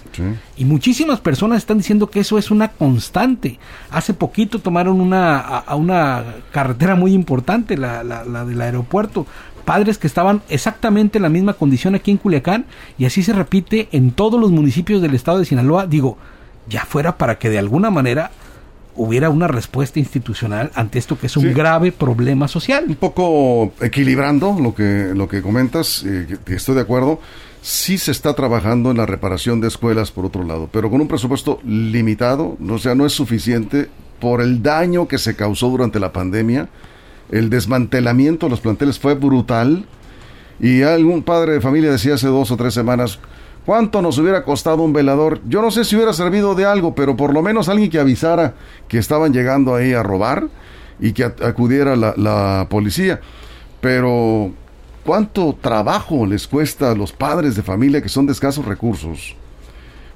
y 0.57 0.65
muchísimas 0.65 1.19
personas 1.19 1.59
están 1.59 1.77
diciendo 1.77 2.09
que 2.09 2.19
eso 2.19 2.37
es 2.37 2.51
una 2.51 2.69
constante. 2.69 3.59
Hace 3.91 4.13
poquito 4.13 4.59
tomaron 4.59 4.99
una, 4.99 5.39
a, 5.39 5.75
una 5.75 6.23
carretera 6.51 6.95
muy 6.95 7.13
importante, 7.13 7.77
la, 7.77 8.03
la, 8.03 8.23
la 8.25 8.45
del 8.45 8.61
aeropuerto, 8.61 9.25
padres 9.65 9.97
que 9.97 10.07
estaban 10.07 10.41
exactamente 10.47 11.17
en 11.17 11.23
la 11.23 11.29
misma 11.29 11.53
condición 11.53 11.93
aquí 11.93 12.11
en 12.11 12.17
Culiacán 12.17 12.65
y 12.97 13.03
así 13.03 13.21
se 13.21 13.33
repite 13.33 13.89
en 13.91 14.11
todos 14.11 14.39
los 14.39 14.49
municipios 14.49 15.01
del 15.01 15.13
estado 15.13 15.39
de 15.39 15.45
Sinaloa. 15.45 15.87
Digo, 15.87 16.17
ya 16.69 16.85
fuera 16.85 17.17
para 17.17 17.37
que 17.37 17.49
de 17.49 17.59
alguna 17.59 17.89
manera 17.91 18.31
hubiera 18.97 19.29
una 19.29 19.47
respuesta 19.47 19.99
institucional 19.99 20.71
ante 20.75 20.99
esto 20.99 21.17
que 21.17 21.27
es 21.27 21.37
un 21.37 21.53
grave 21.53 21.91
problema 21.91 22.47
social. 22.47 22.85
Un 22.87 22.95
poco 22.95 23.71
equilibrando 23.81 24.57
lo 24.59 24.75
que, 24.75 25.11
lo 25.15 25.27
que 25.27 25.41
comentas, 25.41 26.03
eh, 26.03 26.37
estoy 26.47 26.75
de 26.75 26.81
acuerdo, 26.81 27.19
sí 27.61 27.97
se 27.97 28.11
está 28.11 28.33
trabajando 28.33 28.91
en 28.91 28.97
la 28.97 29.05
reparación 29.05 29.61
de 29.61 29.67
escuelas 29.67 30.11
por 30.11 30.25
otro 30.25 30.43
lado, 30.43 30.69
pero 30.71 30.89
con 30.89 31.01
un 31.01 31.07
presupuesto 31.07 31.59
limitado, 31.63 32.57
o 32.69 32.77
sea, 32.77 32.95
no 32.95 33.05
es 33.05 33.13
suficiente 33.13 33.89
por 34.19 34.41
el 34.41 34.63
daño 34.63 35.07
que 35.07 35.17
se 35.17 35.35
causó 35.35 35.69
durante 35.69 35.99
la 35.99 36.11
pandemia, 36.11 36.69
el 37.31 37.49
desmantelamiento 37.49 38.45
de 38.45 38.51
los 38.51 38.61
planteles 38.61 38.99
fue 38.99 39.15
brutal. 39.15 39.85
Y 40.59 40.81
algún 40.81 41.21
padre 41.21 41.53
de 41.53 41.61
familia 41.61 41.91
decía 41.91 42.15
hace 42.15 42.27
dos 42.27 42.49
o 42.51 42.57
tres 42.57 42.73
semanas, 42.73 43.19
¿Cuánto 43.67 44.01
nos 44.01 44.17
hubiera 44.17 44.45
costado 44.45 44.81
un 44.81 44.93
velador? 44.93 45.41
Yo 45.45 45.61
no 45.61 45.71
sé 45.71 45.83
si 45.83 45.97
hubiera 45.97 46.13
servido 46.13 46.55
de 46.55 46.63
algo, 46.63 46.95
pero 46.95 47.17
por 47.17 47.33
lo 47.33 47.41
menos 47.41 47.67
alguien 47.67 47.89
que 47.89 47.99
avisara 47.99 48.53
que 48.87 48.97
estaban 48.97 49.33
llegando 49.33 49.75
ahí 49.75 49.91
a 49.91 50.01
robar 50.01 50.47
y 51.01 51.11
que 51.11 51.25
acudiera 51.25 51.97
la, 51.97 52.67
policía. 52.69 53.19
Pero, 53.81 54.51
¿cuánto 55.05 55.53
trabajo 55.59 56.25
les 56.25 56.47
cuesta 56.47 56.91
a 56.91 56.95
los 56.95 57.11
padres 57.11 57.57
de 57.57 57.61
familia 57.61 58.01
que 58.01 58.07
son 58.07 58.25
de 58.25 58.31
escasos 58.31 58.63
recursos? 58.63 59.35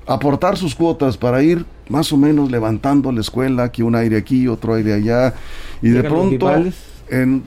Aportar 0.07 0.55
sus 0.55 0.73
cuotas 0.73 1.17
para 1.17 1.43
ir 1.43 1.65
más 1.89 2.13
o 2.13 2.15
menos 2.15 2.49
levantando 2.49 3.11
la 3.11 3.19
escuela, 3.19 3.69
que 3.69 3.83
un 3.83 3.95
aire 3.95 4.15
aquí, 4.15 4.47
otro 4.47 4.75
aire 4.75 4.93
allá, 4.93 5.33
y 5.81 5.89
de 5.89 6.03
pronto, 6.03 6.49
en 7.09 7.43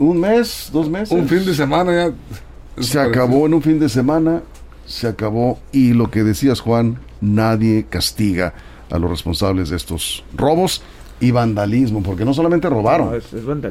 un 0.00 0.18
mes, 0.18 0.68
dos 0.72 0.90
meses. 0.90 1.12
Un 1.12 1.28
fin 1.28 1.46
de 1.46 1.54
semana 1.54 1.92
ya. 1.94 2.82
Se 2.82 2.98
acabó 2.98 3.46
en 3.46 3.54
un 3.54 3.62
fin 3.62 3.78
de 3.78 3.88
semana 3.88 4.42
se 4.86 5.08
acabó. 5.08 5.58
Y 5.72 5.92
lo 5.92 6.10
que 6.10 6.22
decías 6.22 6.60
Juan, 6.60 6.98
nadie 7.20 7.86
castiga 7.88 8.54
a 8.90 8.98
los 8.98 9.10
responsables 9.10 9.70
de 9.70 9.76
estos 9.76 10.24
robos 10.36 10.82
y 11.20 11.30
vandalismo, 11.30 12.02
porque 12.02 12.24
no 12.24 12.34
solamente 12.34 12.68
robaron, 12.68 13.18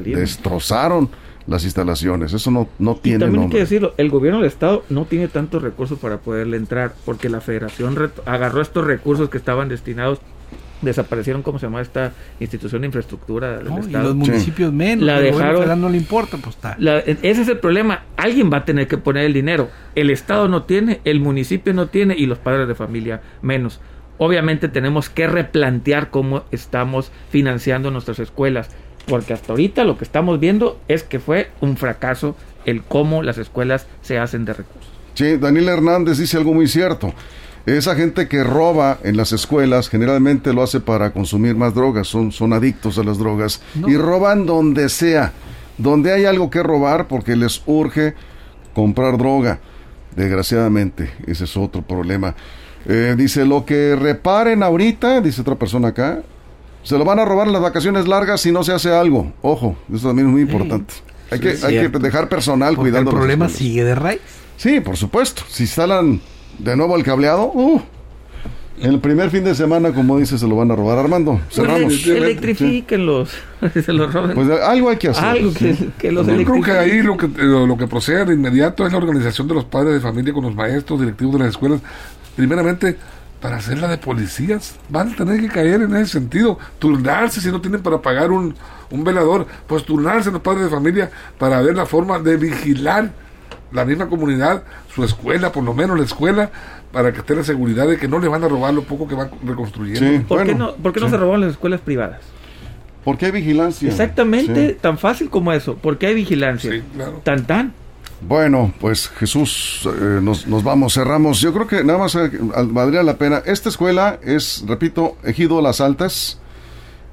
destrozaron 0.04 1.10
las 1.46 1.64
instalaciones, 1.64 2.32
eso 2.32 2.50
no, 2.50 2.68
no 2.78 2.96
tiene 2.96 3.18
también 3.20 3.42
nombre. 3.42 3.58
hay 3.58 3.64
que 3.64 3.70
decirlo, 3.70 3.94
el 3.98 4.10
gobierno 4.10 4.40
del 4.40 4.48
estado 4.48 4.82
no 4.88 5.04
tiene 5.04 5.28
tantos 5.28 5.62
recursos 5.62 5.98
para 5.98 6.18
poderle 6.18 6.56
entrar, 6.56 6.94
porque 7.04 7.28
la 7.28 7.40
federación 7.40 8.10
agarró 8.24 8.62
estos 8.62 8.86
recursos 8.86 9.28
que 9.28 9.36
estaban 9.36 9.68
destinados 9.68 10.20
desaparecieron, 10.84 11.42
¿cómo 11.42 11.58
se 11.58 11.66
llama 11.66 11.80
esta 11.80 12.12
institución 12.40 12.82
de 12.82 12.86
infraestructura 12.86 13.58
del 13.58 13.66
Estado? 13.66 13.88
Y 13.88 13.92
los 13.92 14.14
municipios 14.14 14.72
menos, 14.72 15.04
la 15.04 15.20
dejaron, 15.20 15.80
no 15.80 15.88
le 15.88 15.96
importa, 15.96 16.36
pues 16.38 16.56
está. 16.56 16.76
ese 16.78 17.42
es 17.42 17.48
el 17.48 17.58
problema, 17.58 18.04
alguien 18.16 18.52
va 18.52 18.58
a 18.58 18.64
tener 18.64 18.86
que 18.86 18.98
poner 18.98 19.24
el 19.24 19.32
dinero, 19.32 19.70
el 19.94 20.10
Estado 20.10 20.48
no 20.48 20.64
tiene, 20.64 21.00
el 21.04 21.20
municipio 21.20 21.72
no 21.72 21.88
tiene 21.88 22.14
y 22.16 22.26
los 22.26 22.38
padres 22.38 22.68
de 22.68 22.74
familia 22.74 23.22
menos. 23.42 23.80
Obviamente 24.18 24.68
tenemos 24.68 25.10
que 25.10 25.26
replantear 25.26 26.10
cómo 26.10 26.44
estamos 26.52 27.10
financiando 27.30 27.90
nuestras 27.90 28.20
escuelas, 28.20 28.70
porque 29.06 29.32
hasta 29.32 29.52
ahorita 29.52 29.84
lo 29.84 29.98
que 29.98 30.04
estamos 30.04 30.38
viendo 30.38 30.80
es 30.88 31.02
que 31.02 31.18
fue 31.18 31.50
un 31.60 31.76
fracaso 31.76 32.36
el 32.64 32.82
cómo 32.82 33.22
las 33.22 33.38
escuelas 33.38 33.86
se 34.02 34.18
hacen 34.18 34.44
de 34.44 34.54
recursos. 34.54 34.90
Sí, 35.14 35.36
Daniel 35.36 35.68
Hernández 35.68 36.18
dice 36.18 36.36
algo 36.36 36.54
muy 36.54 36.66
cierto. 36.66 37.14
Esa 37.66 37.94
gente 37.94 38.28
que 38.28 38.44
roba 38.44 38.98
en 39.04 39.16
las 39.16 39.32
escuelas 39.32 39.88
generalmente 39.88 40.52
lo 40.52 40.62
hace 40.62 40.80
para 40.80 41.12
consumir 41.12 41.56
más 41.56 41.74
drogas, 41.74 42.06
son, 42.06 42.30
son 42.30 42.52
adictos 42.52 42.98
a 42.98 43.04
las 43.04 43.16
drogas 43.16 43.62
y 43.86 43.96
roban 43.96 44.44
donde 44.44 44.90
sea, 44.90 45.32
donde 45.78 46.12
hay 46.12 46.26
algo 46.26 46.50
que 46.50 46.62
robar 46.62 47.08
porque 47.08 47.36
les 47.36 47.62
urge 47.64 48.14
comprar 48.74 49.16
droga. 49.16 49.60
Desgraciadamente, 50.14 51.10
ese 51.26 51.44
es 51.44 51.56
otro 51.56 51.80
problema. 51.80 52.34
Eh, 52.86 53.14
dice, 53.16 53.46
lo 53.46 53.64
que 53.64 53.96
reparen 53.96 54.62
ahorita, 54.62 55.22
dice 55.22 55.40
otra 55.40 55.54
persona 55.54 55.88
acá, 55.88 56.22
se 56.82 56.98
lo 56.98 57.04
van 57.06 57.18
a 57.18 57.24
robar 57.24 57.46
en 57.46 57.54
las 57.54 57.62
vacaciones 57.62 58.06
largas 58.06 58.42
si 58.42 58.52
no 58.52 58.62
se 58.62 58.72
hace 58.72 58.92
algo. 58.92 59.32
Ojo, 59.40 59.74
eso 59.92 60.08
también 60.08 60.28
es 60.28 60.32
muy 60.32 60.42
importante. 60.42 60.92
hay, 61.30 61.40
que, 61.40 61.56
hay 61.62 61.80
que 61.80 61.98
dejar 61.98 62.28
personal 62.28 62.76
cuidando. 62.76 63.10
El 63.10 63.16
problema 63.16 63.48
sigue 63.48 63.84
de 63.84 63.94
raíz. 63.94 64.20
Sí, 64.58 64.80
por 64.80 64.98
supuesto. 64.98 65.42
Si 65.48 65.62
instalan 65.62 66.20
de 66.58 66.76
nuevo 66.76 66.96
el 66.96 67.02
cableado. 67.02 67.50
Uh, 67.52 67.80
el 68.80 68.98
primer 68.98 69.30
fin 69.30 69.44
de 69.44 69.54
semana, 69.54 69.92
como 69.92 70.18
dice, 70.18 70.36
se 70.36 70.48
lo 70.48 70.56
van 70.56 70.70
a 70.70 70.74
robar. 70.74 70.98
Armando, 70.98 71.40
pues 71.44 71.54
cerramos. 71.54 72.06
electrifíquenlos. 72.06 73.30
se 73.72 73.92
los 73.92 74.12
roben. 74.12 74.34
Pues 74.34 74.50
algo 74.50 74.90
hay 74.90 74.96
que 74.96 75.08
hacer. 75.08 75.24
Algo 75.24 75.54
que, 75.54 75.76
que 75.98 76.10
los 76.10 76.26
Yo 76.26 76.44
creo 76.44 76.62
que 76.62 76.72
ahí 76.72 77.02
lo 77.02 77.16
que, 77.16 77.28
lo, 77.28 77.76
que 77.76 77.86
procede 77.86 78.24
de 78.24 78.34
inmediato 78.34 78.84
es 78.84 78.92
la 78.92 78.98
organización 78.98 79.46
de 79.46 79.54
los 79.54 79.64
padres 79.64 79.94
de 79.94 80.00
familia 80.00 80.32
con 80.32 80.44
los 80.44 80.54
maestros, 80.54 81.00
directivos 81.00 81.34
de 81.34 81.38
las 81.40 81.48
escuelas. 81.50 81.80
Primeramente, 82.34 82.96
para 83.40 83.56
hacer 83.56 83.78
la 83.78 83.88
de 83.88 83.98
policías. 83.98 84.74
Van 84.88 85.12
a 85.12 85.16
tener 85.16 85.40
que 85.40 85.48
caer 85.48 85.82
en 85.82 85.94
ese 85.96 86.12
sentido. 86.12 86.58
Turnarse 86.80 87.40
si 87.40 87.50
no 87.52 87.60
tienen 87.60 87.80
para 87.80 88.02
pagar 88.02 88.32
un, 88.32 88.54
un 88.90 89.04
velador. 89.04 89.46
Pues 89.68 89.84
turnarse 89.84 90.32
los 90.32 90.40
padres 90.40 90.64
de 90.64 90.70
familia 90.70 91.10
para 91.38 91.60
ver 91.60 91.76
la 91.76 91.86
forma 91.86 92.18
de 92.18 92.36
vigilar 92.38 93.12
la 93.72 93.84
misma 93.84 94.08
comunidad, 94.08 94.62
su 94.94 95.04
escuela, 95.04 95.52
por 95.52 95.64
lo 95.64 95.74
menos 95.74 95.98
la 95.98 96.04
escuela, 96.04 96.50
para 96.92 97.12
que 97.12 97.20
esté 97.20 97.34
la 97.34 97.44
seguridad 97.44 97.88
de 97.88 97.98
que 97.98 98.08
no 98.08 98.18
le 98.18 98.28
van 98.28 98.44
a 98.44 98.48
robar 98.48 98.72
lo 98.72 98.82
poco 98.82 99.08
que 99.08 99.14
van 99.14 99.30
reconstruyendo. 99.44 100.26
¿Por, 100.28 100.44
qué 100.44 100.54
no, 100.54 100.74
¿por 100.76 100.92
qué 100.92 101.00
no 101.00 101.10
se 101.10 101.16
roban 101.16 101.40
las 101.40 101.52
escuelas 101.52 101.80
privadas? 101.80 102.20
Porque 103.04 103.26
hay 103.26 103.32
vigilancia. 103.32 103.88
Exactamente, 103.88 104.74
tan 104.80 104.96
fácil 104.96 105.28
como 105.28 105.52
eso. 105.52 105.76
Porque 105.80 106.06
hay 106.06 106.14
vigilancia. 106.14 106.82
Tan 107.22 107.44
tan. 107.46 107.72
Bueno, 108.26 108.72
pues 108.80 109.08
Jesús, 109.08 109.86
eh, 109.86 110.20
nos, 110.22 110.46
vamos, 110.64 110.94
cerramos. 110.94 111.40
Yo 111.40 111.52
creo 111.52 111.66
que 111.66 111.84
nada 111.84 111.98
más 111.98 112.14
eh, 112.14 112.30
valdría 112.68 113.02
la 113.02 113.18
pena. 113.18 113.42
Esta 113.44 113.68
escuela 113.68 114.18
es, 114.22 114.64
repito, 114.66 115.18
Ejido 115.22 115.60
Las 115.60 115.82
Altas. 115.82 116.38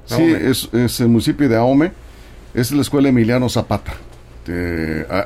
Sí, 0.06 0.22
es, 0.22 0.68
es, 0.72 1.00
el 1.00 1.08
municipio 1.08 1.48
de 1.48 1.56
Ahome. 1.56 1.92
Es 2.54 2.72
la 2.72 2.80
escuela 2.80 3.10
Emiliano 3.10 3.48
Zapata. 3.48 3.92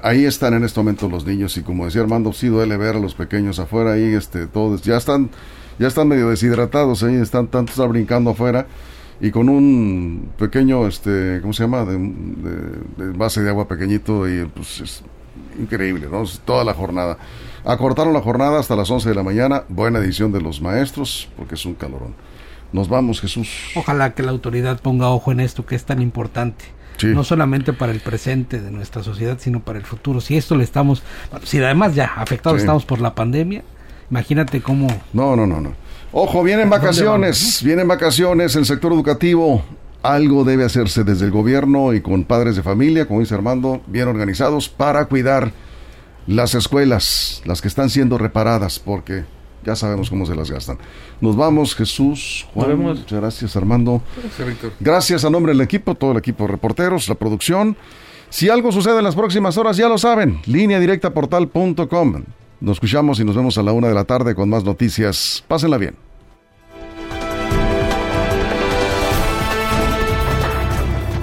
Ahí 0.03 0.25
están 0.25 0.55
en 0.55 0.65
este 0.65 0.81
momento 0.81 1.09
los 1.09 1.25
niños 1.25 1.57
y 1.57 1.63
como 1.63 1.85
decía 1.85 2.03
Armando, 2.03 2.33
sí 2.33 2.49
duele 2.49 2.77
ver 2.77 2.97
a 2.97 2.99
los 2.99 3.15
pequeños 3.15 3.59
afuera 3.59 3.93
ahí, 3.93 4.15
este, 4.15 4.47
todos 4.47 4.83
ya 4.83 4.97
están, 4.97 5.31
ya 5.79 5.89
están 5.89 6.09
medio 6.09 6.29
deshidratados 6.29 7.03
ahí, 7.03 7.15
están 7.15 7.47
tantos 7.49 7.77
brincando 7.89 8.31
afuera 8.31 8.67
y 9.21 9.31
con 9.31 9.49
un 9.49 10.31
pequeño, 10.39 10.87
este, 10.87 11.39
¿cómo 11.41 11.53
se 11.53 11.63
llama? 11.63 11.85
De, 11.85 13.13
base 13.13 13.43
de 13.43 13.49
agua 13.49 13.67
pequeñito 13.67 14.29
y 14.29 14.45
pues 14.45 14.81
es 14.81 15.03
increíble, 15.59 16.09
¿no? 16.11 16.25
Toda 16.45 16.65
la 16.65 16.75
jornada. 16.75 17.17
Acortaron 17.65 18.13
la 18.13 18.21
jornada 18.21 18.61
hasta 18.61 18.77
las 18.77 18.91
11 18.91 19.09
de 19.09 19.15
la 19.15 19.23
mañana, 19.23 19.65
buena 19.69 19.99
edición 19.99 20.33
de 20.33 20.41
los 20.41 20.61
maestros, 20.61 21.29
porque 21.37 21.55
es 21.55 21.65
un 21.65 21.75
calorón. 21.75 22.15
Nos 22.73 22.89
vamos, 22.89 23.21
Jesús. 23.21 23.49
Ojalá 23.75 24.13
que 24.13 24.23
la 24.23 24.33
autoridad 24.33 24.81
ponga 24.81 25.09
ojo 25.09 25.33
en 25.33 25.41
esto 25.41 25.65
que 25.65 25.77
es 25.77 25.85
tan 25.85 26.03
importante. 26.03 26.76
No 27.03 27.25
solamente 27.25 27.73
para 27.73 27.93
el 27.93 28.01
presente 28.01 28.61
de 28.61 28.71
nuestra 28.71 29.03
sociedad, 29.03 29.39
sino 29.41 29.61
para 29.61 29.79
el 29.79 29.85
futuro. 29.85 30.21
Si 30.21 30.37
esto 30.37 30.57
le 30.57 30.65
estamos, 30.65 31.03
si 31.45 31.59
además 31.59 31.95
ya 31.95 32.13
afectados 32.17 32.61
estamos 32.61 32.85
por 32.85 33.01
la 33.01 33.15
pandemia, 33.15 33.63
imagínate 34.11 34.61
cómo... 34.63 34.89
No, 35.13 35.37
no, 35.37 35.47
no, 35.47 35.61
no. 35.61 35.75
Ojo, 36.13 36.43
vienen 36.43 36.71
vacaciones, 36.71 37.63
vienen 37.63 37.87
vacaciones, 37.89 38.57
el 38.57 38.65
sector 38.65 38.93
educativo, 38.93 39.63
algo 40.03 40.45
debe 40.45 40.65
hacerse 40.65 41.05
desde 41.05 41.27
el 41.27 41.31
gobierno 41.31 41.93
y 41.93 42.01
con 42.01 42.25
padres 42.25 42.57
de 42.57 42.63
familia, 42.63 43.07
como 43.07 43.21
dice 43.21 43.35
Armando, 43.35 43.83
bien 43.87 44.09
organizados 44.09 44.69
para 44.69 45.07
cuidar 45.07 45.53
las 46.27 46.55
escuelas, 46.55 47.43
las 47.45 47.61
que 47.61 47.69
están 47.69 47.91
siendo 47.91 48.17
reparadas, 48.19 48.79
porque 48.79 49.25
ya 49.67 49.77
sabemos 49.77 50.09
cómo 50.09 50.25
se 50.25 50.35
las 50.35 50.51
gastan. 50.51 50.79
Nos 51.21 51.37
vamos, 51.37 51.75
Jesús, 51.75 52.47
Juan, 52.55 52.79
muchas 52.79 53.13
gracias 53.13 53.57
Armando. 53.57 54.01
Gracias, 54.17 54.73
Gracias 54.81 55.25
a 55.25 55.31
nombre 55.31 55.53
del 55.53 55.61
equipo, 55.61 55.95
todo 55.95 56.13
el 56.13 56.19
equipo 56.19 56.45
de 56.45 56.53
reporteros, 56.53 57.09
la 57.09 57.17
producción. 57.17 57.77
Si 58.31 58.49
algo 58.49 58.73
sucede 58.73 58.99
en 58.99 59.05
las 59.05 59.15
próximas 59.15 59.57
horas, 59.57 59.77
ya 59.77 59.89
lo 59.89 59.99
saben, 59.99 60.41
línea 60.47 60.79
directa 60.79 61.13
portal.com. 61.13 62.25
Nos 62.61 62.77
escuchamos 62.77 63.21
y 63.21 63.25
nos 63.25 63.37
vemos 63.37 63.59
a 63.59 63.63
la 63.63 63.73
una 63.73 63.89
de 63.89 63.95
la 63.95 64.05
tarde 64.05 64.35
con 64.35 64.49
más 64.49 64.65
noticias. 64.65 65.45
Pásenla 65.47 65.79
bien. 65.79 65.97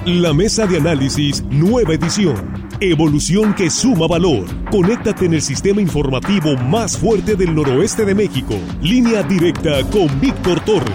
La 0.06 0.34
mesa 0.34 0.66
de 0.66 0.76
análisis, 0.76 1.42
nueva 1.44 1.94
edición. 1.94 2.63
Evolución 2.80 3.54
que 3.54 3.70
suma 3.70 4.06
valor. 4.06 4.46
Conéctate 4.70 5.26
en 5.26 5.34
el 5.34 5.42
sistema 5.42 5.80
informativo 5.80 6.56
más 6.56 6.98
fuerte 6.98 7.36
del 7.36 7.54
noroeste 7.54 8.04
de 8.04 8.14
México. 8.14 8.54
Línea 8.82 9.22
directa 9.22 9.82
con 9.90 10.20
Víctor 10.20 10.60
Torres. 10.64 10.92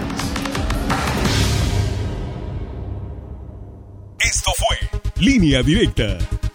Esto 4.19 4.51
fue 4.57 4.99
Línea 5.23 5.63
Directa. 5.63 6.17